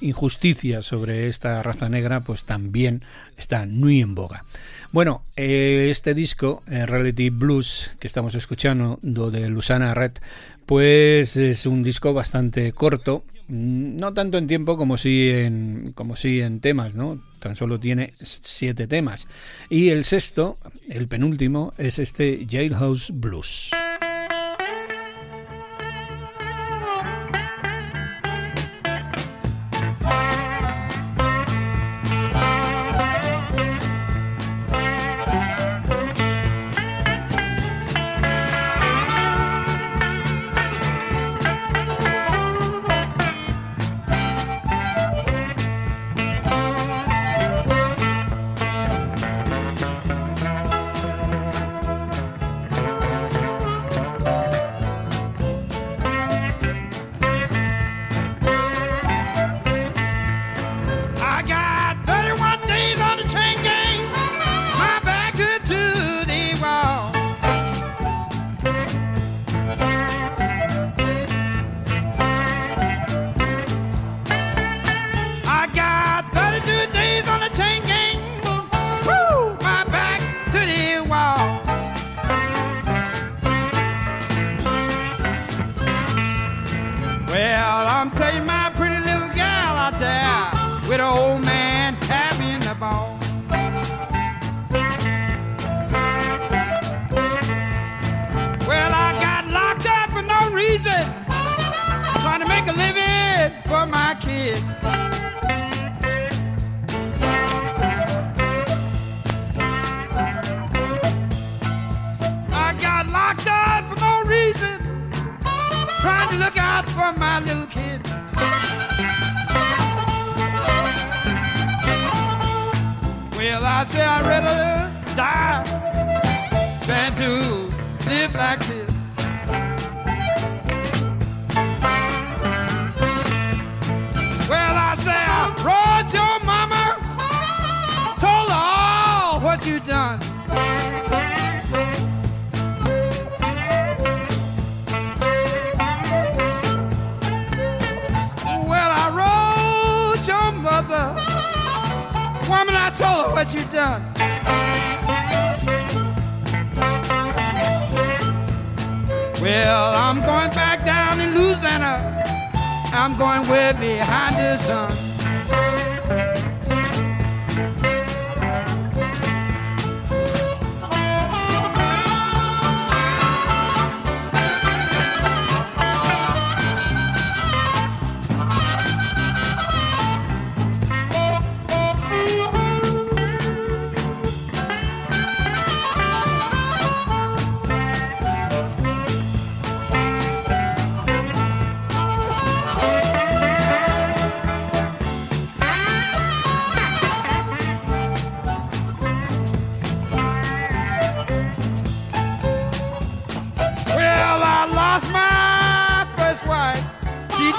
injusticia 0.00 0.82
sobre 0.82 1.28
esta 1.28 1.62
raza 1.62 1.88
negra 1.88 2.20
pues 2.20 2.44
también 2.44 3.02
está 3.36 3.64
muy 3.66 4.00
en 4.00 4.14
boga. 4.14 4.44
Bueno 4.92 5.22
eh, 5.36 5.88
este 5.90 6.14
disco 6.14 6.62
eh, 6.66 6.86
Reality 6.86 7.30
Blues 7.30 7.92
que 7.98 8.06
estamos 8.06 8.34
escuchando 8.34 8.98
de 9.02 9.48
Lusana 9.48 9.94
Red 9.94 10.12
pues 10.66 11.36
es 11.36 11.66
un 11.66 11.82
disco 11.82 12.12
bastante 12.12 12.72
corto 12.72 13.24
mm, 13.48 13.96
no 13.96 14.12
tanto 14.12 14.38
en 14.38 14.46
tiempo 14.46 14.76
como 14.76 14.98
si 14.98 15.30
en 15.30 15.92
como 15.94 16.16
si 16.16 16.40
en 16.40 16.60
temas 16.60 16.94
no 16.94 17.22
tan 17.38 17.54
solo 17.54 17.78
tiene 17.78 18.14
siete 18.20 18.88
temas. 18.88 19.28
Y 19.70 19.90
el 19.90 20.04
sexto 20.04 20.58
el 20.88 21.06
penúltimo 21.06 21.72
es 21.78 21.98
este 21.98 22.46
Jailhouse 22.48 23.12
Blues 23.14 23.70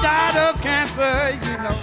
died 0.02 0.38
of 0.38 0.62
cancer, 0.62 1.36
you 1.45 1.58
know. 1.64 1.76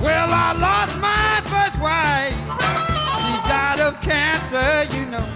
Well, 0.00 0.30
I 0.32 0.52
lost 0.52 0.98
my 0.98 1.40
first 1.52 1.80
wife. 1.80 2.34
She 3.22 3.32
died 3.48 3.80
of 3.80 4.00
cancer, 4.00 4.96
you 4.96 5.06
know. 5.06 5.26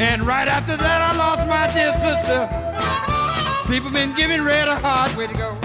And 0.00 0.24
right 0.24 0.48
after 0.48 0.76
that, 0.76 1.00
I 1.02 1.16
lost 1.16 1.46
my 1.48 1.66
dear 1.72 1.92
sister. 1.94 2.48
People 3.72 3.90
been 3.90 4.14
giving 4.14 4.42
Red 4.42 4.68
a 4.68 4.76
hard 4.76 5.16
way 5.16 5.26
to 5.26 5.34
go. 5.34 5.63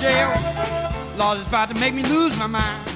Jail? 0.00 0.28
Lord, 1.16 1.38
it's 1.38 1.48
about 1.48 1.68
to 1.68 1.74
make 1.74 1.94
me 1.94 2.02
lose 2.02 2.36
my 2.38 2.46
mind. 2.46 2.87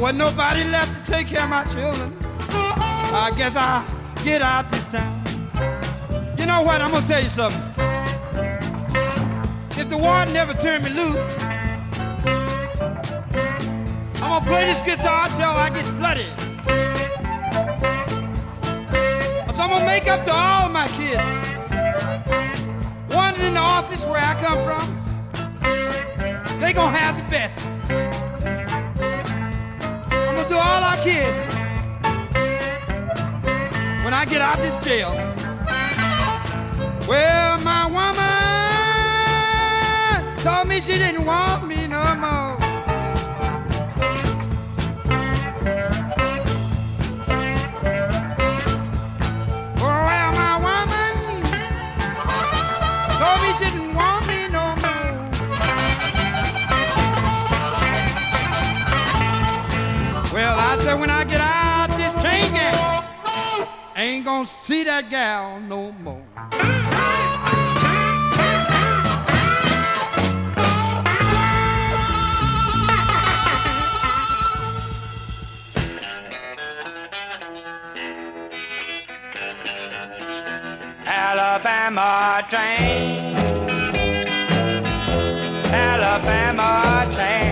Wasn't 0.00 0.18
nobody 0.18 0.64
left 0.64 0.94
to 0.94 1.10
take 1.10 1.28
care 1.28 1.44
of 1.44 1.50
my 1.50 1.64
children. 1.64 2.12
I 2.48 3.32
guess 3.36 3.56
I'll 3.56 3.84
get 4.24 4.42
out 4.42 4.70
this 4.70 4.86
town. 4.88 5.22
You 6.38 6.44
know 6.44 6.62
what? 6.62 6.82
I'm 6.82 6.90
gonna 6.90 7.06
tell 7.06 7.22
you 7.22 7.30
something. 7.30 7.62
If 9.78 9.88
the 9.88 9.96
war 9.96 10.26
never 10.26 10.54
turned 10.54 10.84
me 10.84 10.90
loose, 10.90 11.16
I'm 14.16 14.30
gonna 14.30 14.44
play 14.44 14.66
this 14.66 14.82
guitar 14.82 15.28
till 15.30 15.48
I 15.48 15.70
get 15.70 15.86
bloody. 15.98 16.28
So 19.54 19.62
I'm 19.62 19.70
gonna 19.70 19.86
make 19.86 20.08
up 20.08 20.24
to 20.24 20.32
all 20.32 20.68
my 20.68 20.88
kids. 20.88 21.22
One 23.14 23.34
in 23.40 23.54
the 23.54 23.60
office 23.60 24.04
where 24.04 24.20
I 24.20 24.34
come 24.42 24.62
from, 24.66 24.86
they 26.60 26.72
gonna 26.72 26.98
have 26.98 27.16
the 27.16 27.24
best. 27.30 27.66
Do 30.56 30.62
all 30.62 30.84
I 30.84 30.96
can 31.04 31.34
when 34.02 34.14
I 34.14 34.24
get 34.24 34.40
out 34.40 34.56
this 34.56 34.74
jail. 34.82 35.10
Well, 37.06 37.60
my 37.60 37.84
woman 37.96 38.24
told 40.42 40.66
me 40.66 40.80
she 40.80 40.96
didn't 40.96 41.26
want 41.26 41.68
me 41.68 41.75
gonna 64.36 64.46
see 64.48 64.84
that 64.84 65.08
gal 65.08 65.58
no 65.60 65.92
more. 65.92 66.22
Alabama 81.06 82.46
train. 82.50 83.36
Alabama 85.72 87.06
train. 87.14 87.45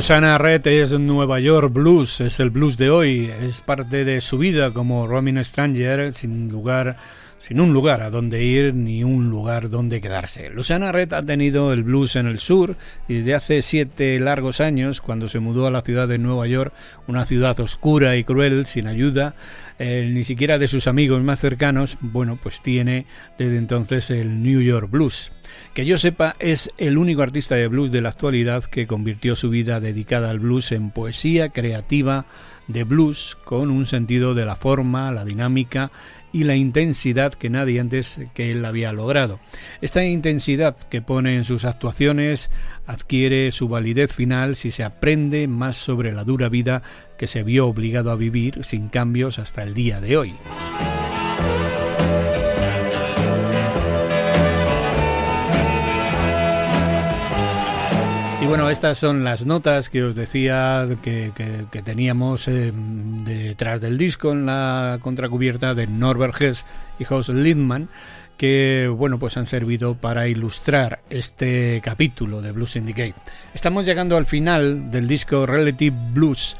Susana 0.00 0.38
Red 0.38 0.66
es 0.66 0.98
Nueva 0.98 1.40
York 1.40 1.70
Blues, 1.74 2.22
es 2.22 2.40
el 2.40 2.48
blues 2.48 2.78
de 2.78 2.88
hoy, 2.88 3.30
es 3.38 3.60
parte 3.60 4.06
de 4.06 4.22
su 4.22 4.38
vida 4.38 4.72
como 4.72 5.06
Robin 5.06 5.44
Stranger, 5.44 6.14
sin 6.14 6.50
lugar 6.50 6.96
sin 7.40 7.58
un 7.58 7.72
lugar 7.72 8.02
a 8.02 8.10
donde 8.10 8.44
ir 8.44 8.74
ni 8.74 9.02
un 9.02 9.30
lugar 9.30 9.70
donde 9.70 10.02
quedarse. 10.02 10.50
Luciana 10.50 10.92
Red 10.92 11.14
ha 11.14 11.24
tenido 11.24 11.72
el 11.72 11.82
blues 11.82 12.16
en 12.16 12.26
el 12.26 12.38
sur 12.38 12.76
y 13.08 13.14
desde 13.14 13.34
hace 13.34 13.62
siete 13.62 14.20
largos 14.20 14.60
años, 14.60 15.00
cuando 15.00 15.26
se 15.26 15.40
mudó 15.40 15.66
a 15.66 15.70
la 15.70 15.80
ciudad 15.80 16.06
de 16.06 16.18
Nueva 16.18 16.46
York, 16.46 16.74
una 17.08 17.24
ciudad 17.24 17.58
oscura 17.60 18.16
y 18.16 18.24
cruel, 18.24 18.66
sin 18.66 18.86
ayuda, 18.86 19.34
eh, 19.78 20.10
ni 20.12 20.22
siquiera 20.22 20.58
de 20.58 20.68
sus 20.68 20.86
amigos 20.86 21.22
más 21.22 21.40
cercanos, 21.40 21.96
bueno, 22.02 22.38
pues 22.40 22.60
tiene 22.60 23.06
desde 23.38 23.56
entonces 23.56 24.10
el 24.10 24.42
New 24.42 24.60
York 24.60 24.90
Blues. 24.90 25.32
Que 25.72 25.86
yo 25.86 25.96
sepa, 25.96 26.36
es 26.38 26.70
el 26.76 26.98
único 26.98 27.22
artista 27.22 27.54
de 27.54 27.68
blues 27.68 27.90
de 27.90 28.02
la 28.02 28.10
actualidad 28.10 28.64
que 28.64 28.86
convirtió 28.86 29.34
su 29.34 29.48
vida 29.48 29.80
dedicada 29.80 30.28
al 30.28 30.40
blues 30.40 30.72
en 30.72 30.90
poesía 30.90 31.48
creativa 31.48 32.26
de 32.68 32.84
blues 32.84 33.36
con 33.44 33.70
un 33.70 33.86
sentido 33.86 34.34
de 34.34 34.44
la 34.44 34.54
forma, 34.54 35.10
la 35.10 35.24
dinámica 35.24 35.90
y 36.32 36.44
la 36.44 36.56
intensidad 36.56 37.34
que 37.34 37.50
nadie 37.50 37.80
antes 37.80 38.20
que 38.34 38.52
él 38.52 38.64
había 38.64 38.92
logrado. 38.92 39.40
Esta 39.80 40.04
intensidad 40.04 40.76
que 40.76 41.02
pone 41.02 41.36
en 41.36 41.44
sus 41.44 41.64
actuaciones 41.64 42.50
adquiere 42.86 43.50
su 43.52 43.68
validez 43.68 44.12
final 44.12 44.56
si 44.56 44.70
se 44.70 44.84
aprende 44.84 45.48
más 45.48 45.76
sobre 45.76 46.12
la 46.12 46.24
dura 46.24 46.48
vida 46.48 46.82
que 47.18 47.26
se 47.26 47.42
vio 47.42 47.66
obligado 47.66 48.10
a 48.10 48.16
vivir 48.16 48.64
sin 48.64 48.88
cambios 48.88 49.38
hasta 49.38 49.62
el 49.62 49.74
día 49.74 50.00
de 50.00 50.16
hoy. 50.16 50.34
Bueno, 58.50 58.68
estas 58.68 58.98
son 58.98 59.22
las 59.22 59.46
notas 59.46 59.88
que 59.88 60.02
os 60.02 60.16
decía 60.16 60.84
que, 61.02 61.30
teníamos 61.84 62.48
eh, 62.48 62.72
detrás 62.74 63.80
del 63.80 63.96
disco 63.96 64.32
en 64.32 64.44
la 64.44 64.98
contracubierta 65.00 65.72
de 65.72 65.86
Norbert 65.86 66.42
Hess 66.42 66.66
y 66.98 67.04
Jos 67.04 67.28
Lindman 67.28 67.88
que 68.36 68.92
bueno 68.92 69.20
pues 69.20 69.36
han 69.36 69.46
servido 69.46 69.94
para 69.94 70.26
ilustrar 70.26 71.00
este 71.10 71.80
capítulo 71.84 72.42
de 72.42 72.50
Blues 72.50 72.72
Syndicate. 72.72 73.14
Estamos 73.54 73.86
llegando 73.86 74.16
al 74.16 74.26
final 74.26 74.90
del 74.90 75.06
disco 75.06 75.46
Relative 75.46 75.96
Blues 76.12 76.56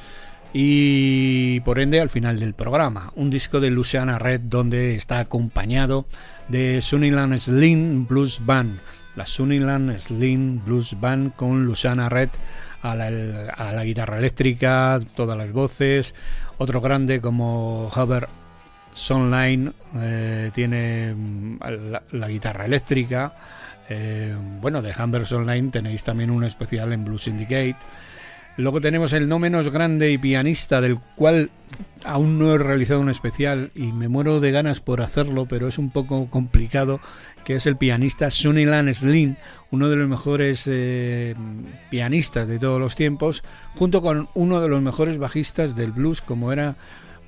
y 0.52 1.58
por 1.60 1.80
ende 1.80 2.00
al 2.00 2.08
final 2.08 2.38
del 2.38 2.54
programa, 2.54 3.12
un 3.16 3.30
disco 3.30 3.58
de 3.58 3.70
Luciana 3.70 4.20
Red 4.20 4.42
donde 4.44 4.94
está 4.94 5.18
acompañado 5.18 6.06
de 6.46 6.82
Sunnyland 6.82 7.36
Slim 7.38 8.06
Blues 8.06 8.42
Band 8.46 8.78
la 9.20 9.26
Sunnyland 9.26 9.98
Slim 9.98 10.64
Blues 10.64 10.98
Band 10.98 11.34
con 11.36 11.66
Luciana 11.66 12.08
Red 12.08 12.30
a 12.80 12.94
la, 12.94 13.84
guitarra 13.84 14.16
eléctrica, 14.16 14.98
todas 15.14 15.36
las 15.36 15.52
voces. 15.52 16.14
Otro 16.56 16.80
grande 16.80 17.20
como 17.20 17.90
Hubbard 17.94 18.30
Sonline 18.94 19.74
eh, 19.96 20.50
tiene 20.54 21.12
mm, 21.14 21.58
la, 22.12 22.28
guitarra 22.28 22.64
eléctrica. 22.64 23.36
Eh, 23.90 24.34
bueno, 24.58 24.80
de 24.80 24.94
Humber 24.98 25.26
Sonline 25.26 25.70
tenéis 25.70 26.02
también 26.02 26.30
un 26.30 26.44
especial 26.44 26.90
en 26.94 27.04
Blues 27.04 27.24
Syndicate. 27.24 27.76
Luego 28.56 28.80
tenemos 28.80 29.12
el 29.12 29.28
no 29.28 29.38
menos 29.38 29.70
grande 29.70 30.10
y 30.10 30.18
pianista, 30.18 30.80
del 30.80 30.98
cual 31.16 31.50
aún 32.04 32.38
no 32.38 32.54
he 32.54 32.58
realizado 32.58 33.00
un 33.00 33.08
especial 33.08 33.70
y 33.74 33.92
me 33.92 34.08
muero 34.08 34.40
de 34.40 34.50
ganas 34.50 34.80
por 34.80 35.00
hacerlo, 35.00 35.46
pero 35.46 35.68
es 35.68 35.78
un 35.78 35.90
poco 35.90 36.28
complicado, 36.28 37.00
que 37.44 37.54
es 37.54 37.66
el 37.66 37.76
pianista 37.76 38.30
Sunnyland 38.30 38.92
Slim, 38.92 39.36
uno 39.70 39.88
de 39.88 39.96
los 39.96 40.08
mejores 40.08 40.64
eh, 40.66 41.34
pianistas 41.90 42.48
de 42.48 42.58
todos 42.58 42.80
los 42.80 42.96
tiempos, 42.96 43.44
junto 43.76 44.02
con 44.02 44.28
uno 44.34 44.60
de 44.60 44.68
los 44.68 44.82
mejores 44.82 45.18
bajistas 45.18 45.76
del 45.76 45.92
blues, 45.92 46.20
como 46.20 46.52
era 46.52 46.76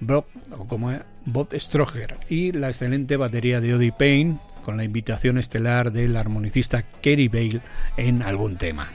Bob, 0.01 0.27
o 0.51 0.67
como 0.67 0.93
Bob 1.25 1.49
Stroger, 1.55 2.19
y 2.29 2.53
la 2.53 2.69
excelente 2.69 3.17
batería 3.17 3.61
de 3.61 3.75
Oddie 3.75 3.93
Payne, 3.93 4.39
con 4.65 4.77
la 4.77 4.85
invitación 4.85 5.39
estelar 5.39 5.93
del 5.93 6.17
armonicista 6.17 6.83
Kerry 6.83 7.29
Bale 7.29 7.61
en 7.97 8.23
algún 8.23 8.57
tema. 8.57 8.91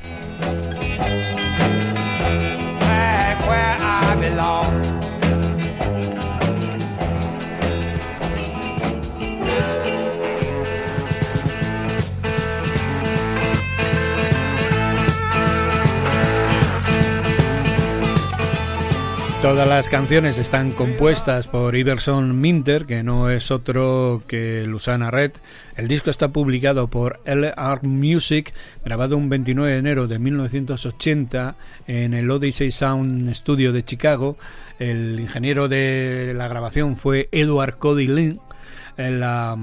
Where 4.18 4.39
I 4.39 4.97
Todas 19.48 19.66
las 19.66 19.89
canciones 19.89 20.38
están 20.39 20.74
compuestas 20.74 21.48
por 21.48 21.74
Iverson 21.74 22.41
Minter, 22.41 22.86
que 22.86 23.02
no 23.02 23.30
es 23.30 23.50
otro 23.50 24.22
que 24.28 24.66
Lusana 24.68 25.10
Red. 25.10 25.32
El 25.78 25.88
disco 25.88 26.10
está 26.10 26.34
publicado 26.34 26.89
por 26.89 27.22
LR 27.24 27.80
Music, 27.84 28.54
grabado 28.84 29.16
un 29.16 29.30
29 29.30 29.72
de 29.72 29.78
enero 29.78 30.08
de 30.10 30.20
1980 30.20 31.56
en 31.88 32.14
el 32.14 32.30
Odyssey 32.30 32.72
Sound 32.72 33.34
Studio 33.34 33.72
de 33.72 33.86
Chicago. 33.86 34.36
El 34.80 35.18
ingeniero 35.18 35.70
de 35.70 36.34
la 36.36 36.50
grabación 36.50 36.98
fue 36.98 37.30
Edward 37.32 37.78
Cody 37.78 38.08
Lynn. 38.08 38.41
Eh, 38.98 39.12
la, 39.12 39.58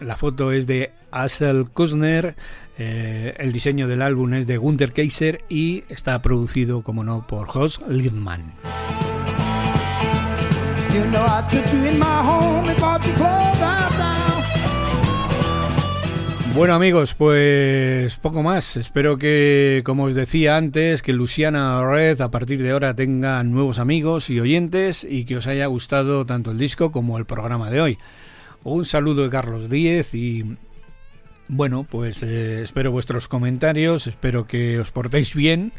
la 0.00 0.16
foto 0.16 0.50
es 0.50 0.66
de 0.66 0.90
Asel 1.12 1.66
Kusner. 1.70 2.34
Eh, 2.76 3.34
el 3.38 3.52
diseño 3.52 3.86
del 3.86 4.02
álbum 4.02 4.34
es 4.34 4.48
de 4.48 4.56
Gunther 4.56 4.92
Kaiser 4.92 5.44
y 5.48 5.84
está 5.88 6.20
producido, 6.22 6.82
como 6.82 7.04
no, 7.04 7.24
por 7.24 7.46
Jos 7.46 7.80
Bueno 16.54 16.74
amigos, 16.74 17.14
pues 17.14 18.16
poco 18.16 18.42
más. 18.42 18.76
Espero 18.76 19.16
que, 19.16 19.80
como 19.86 20.04
os 20.04 20.14
decía 20.14 20.58
antes, 20.58 21.00
que 21.00 21.14
Luciana 21.14 21.82
Red 21.82 22.20
a 22.20 22.30
partir 22.30 22.62
de 22.62 22.72
ahora 22.72 22.94
tenga 22.94 23.42
nuevos 23.42 23.78
amigos 23.78 24.28
y 24.28 24.38
oyentes 24.38 25.06
y 25.08 25.24
que 25.24 25.38
os 25.38 25.46
haya 25.46 25.64
gustado 25.64 26.26
tanto 26.26 26.50
el 26.50 26.58
disco 26.58 26.92
como 26.92 27.16
el 27.16 27.24
programa 27.24 27.70
de 27.70 27.80
hoy. 27.80 27.98
Un 28.62 28.84
saludo 28.84 29.22
de 29.22 29.30
Carlos 29.30 29.70
Díez 29.70 30.14
y 30.14 30.58
bueno, 31.48 31.86
pues 31.88 32.22
eh, 32.22 32.62
espero 32.62 32.92
vuestros 32.92 33.28
comentarios, 33.28 34.06
espero 34.06 34.46
que 34.46 34.78
os 34.78 34.92
portéis 34.92 35.34
bien 35.34 35.72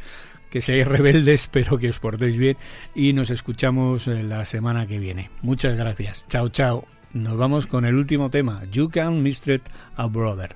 que 0.54 0.62
seáis 0.62 0.86
rebeldes, 0.86 1.50
pero 1.52 1.80
que 1.80 1.90
os 1.90 1.98
portéis 1.98 2.38
bien 2.38 2.58
y 2.94 3.14
nos 3.14 3.32
escuchamos 3.32 4.08
eh, 4.08 4.22
la 4.22 4.46
semana 4.46 4.86
que 4.86 5.00
viene. 5.00 5.32
Muchas 5.42 5.76
gracias. 5.76 6.28
Chao, 6.30 6.50
chao. 6.50 6.86
Nos 7.12 7.36
vamos 7.38 7.66
con 7.66 7.86
el 7.86 7.96
último 7.96 8.30
tema, 8.30 8.64
You 8.72 8.90
Can 8.90 9.24
Mistreat 9.24 9.68
a 9.96 10.06
Brother. 10.06 10.56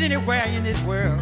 Get 0.00 0.12
anywhere 0.12 0.44
in 0.46 0.64
this 0.64 0.80
world. 0.84 1.18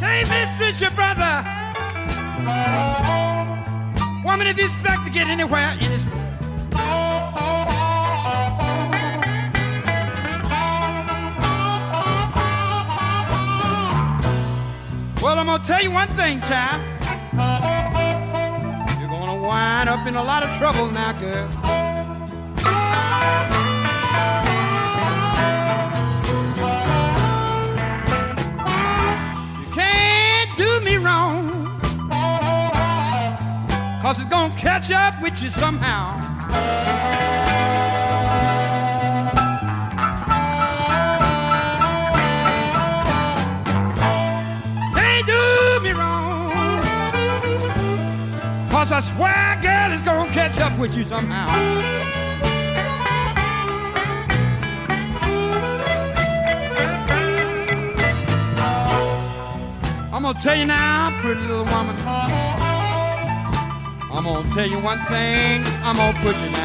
Hey, 0.00 0.24
mistress, 0.28 0.80
your 0.80 0.90
brother. 0.90 1.44
Woman, 4.24 4.46
if 4.48 4.58
you 4.58 4.64
expect 4.64 5.04
to 5.06 5.12
get 5.12 5.28
anywhere 5.28 5.72
in 5.80 5.90
this 5.90 6.04
world. 6.04 6.18
Well, 15.22 15.38
I'm 15.38 15.46
gonna 15.46 15.62
tell 15.62 15.80
you 15.80 15.92
one 15.92 16.08
thing, 16.08 16.40
child 16.40 17.71
up 19.92 20.06
in 20.06 20.16
a 20.16 20.24
lot 20.24 20.42
of 20.42 20.48
trouble 20.56 20.90
now, 20.90 21.12
girl. 21.12 21.46
You 29.60 29.66
can't 29.74 30.56
do 30.56 30.80
me 30.80 30.96
wrong, 30.96 31.68
cause 34.00 34.18
it's 34.18 34.30
gonna 34.30 34.54
catch 34.56 34.90
up 34.90 35.20
with 35.20 35.42
you 35.42 35.50
somehow. 35.50 36.18
Can't 44.94 45.26
do 45.26 45.80
me 45.82 45.92
wrong, 45.92 46.80
'cause 48.70 48.90
I 48.90 49.00
swear, 49.00 49.58
world 49.82 49.94
is 49.94 50.02
gonna 50.02 50.30
catch 50.32 50.58
up 50.60 50.78
with 50.78 50.96
you 50.96 51.02
somehow. 51.04 51.48
I'm 60.12 60.22
gonna 60.22 60.40
tell 60.40 60.56
you 60.56 60.66
now, 60.66 61.10
pretty 61.20 61.40
little 61.42 61.64
woman. 61.64 61.96
I'm 64.14 64.24
gonna 64.24 64.48
tell 64.54 64.66
you 64.66 64.78
one 64.78 65.04
thing. 65.06 65.64
I'm 65.82 65.96
gonna 65.96 66.20
put 66.20 66.36
you 66.36 66.50
now. 66.52 66.61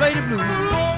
play 0.00 0.14
the. 0.14 0.89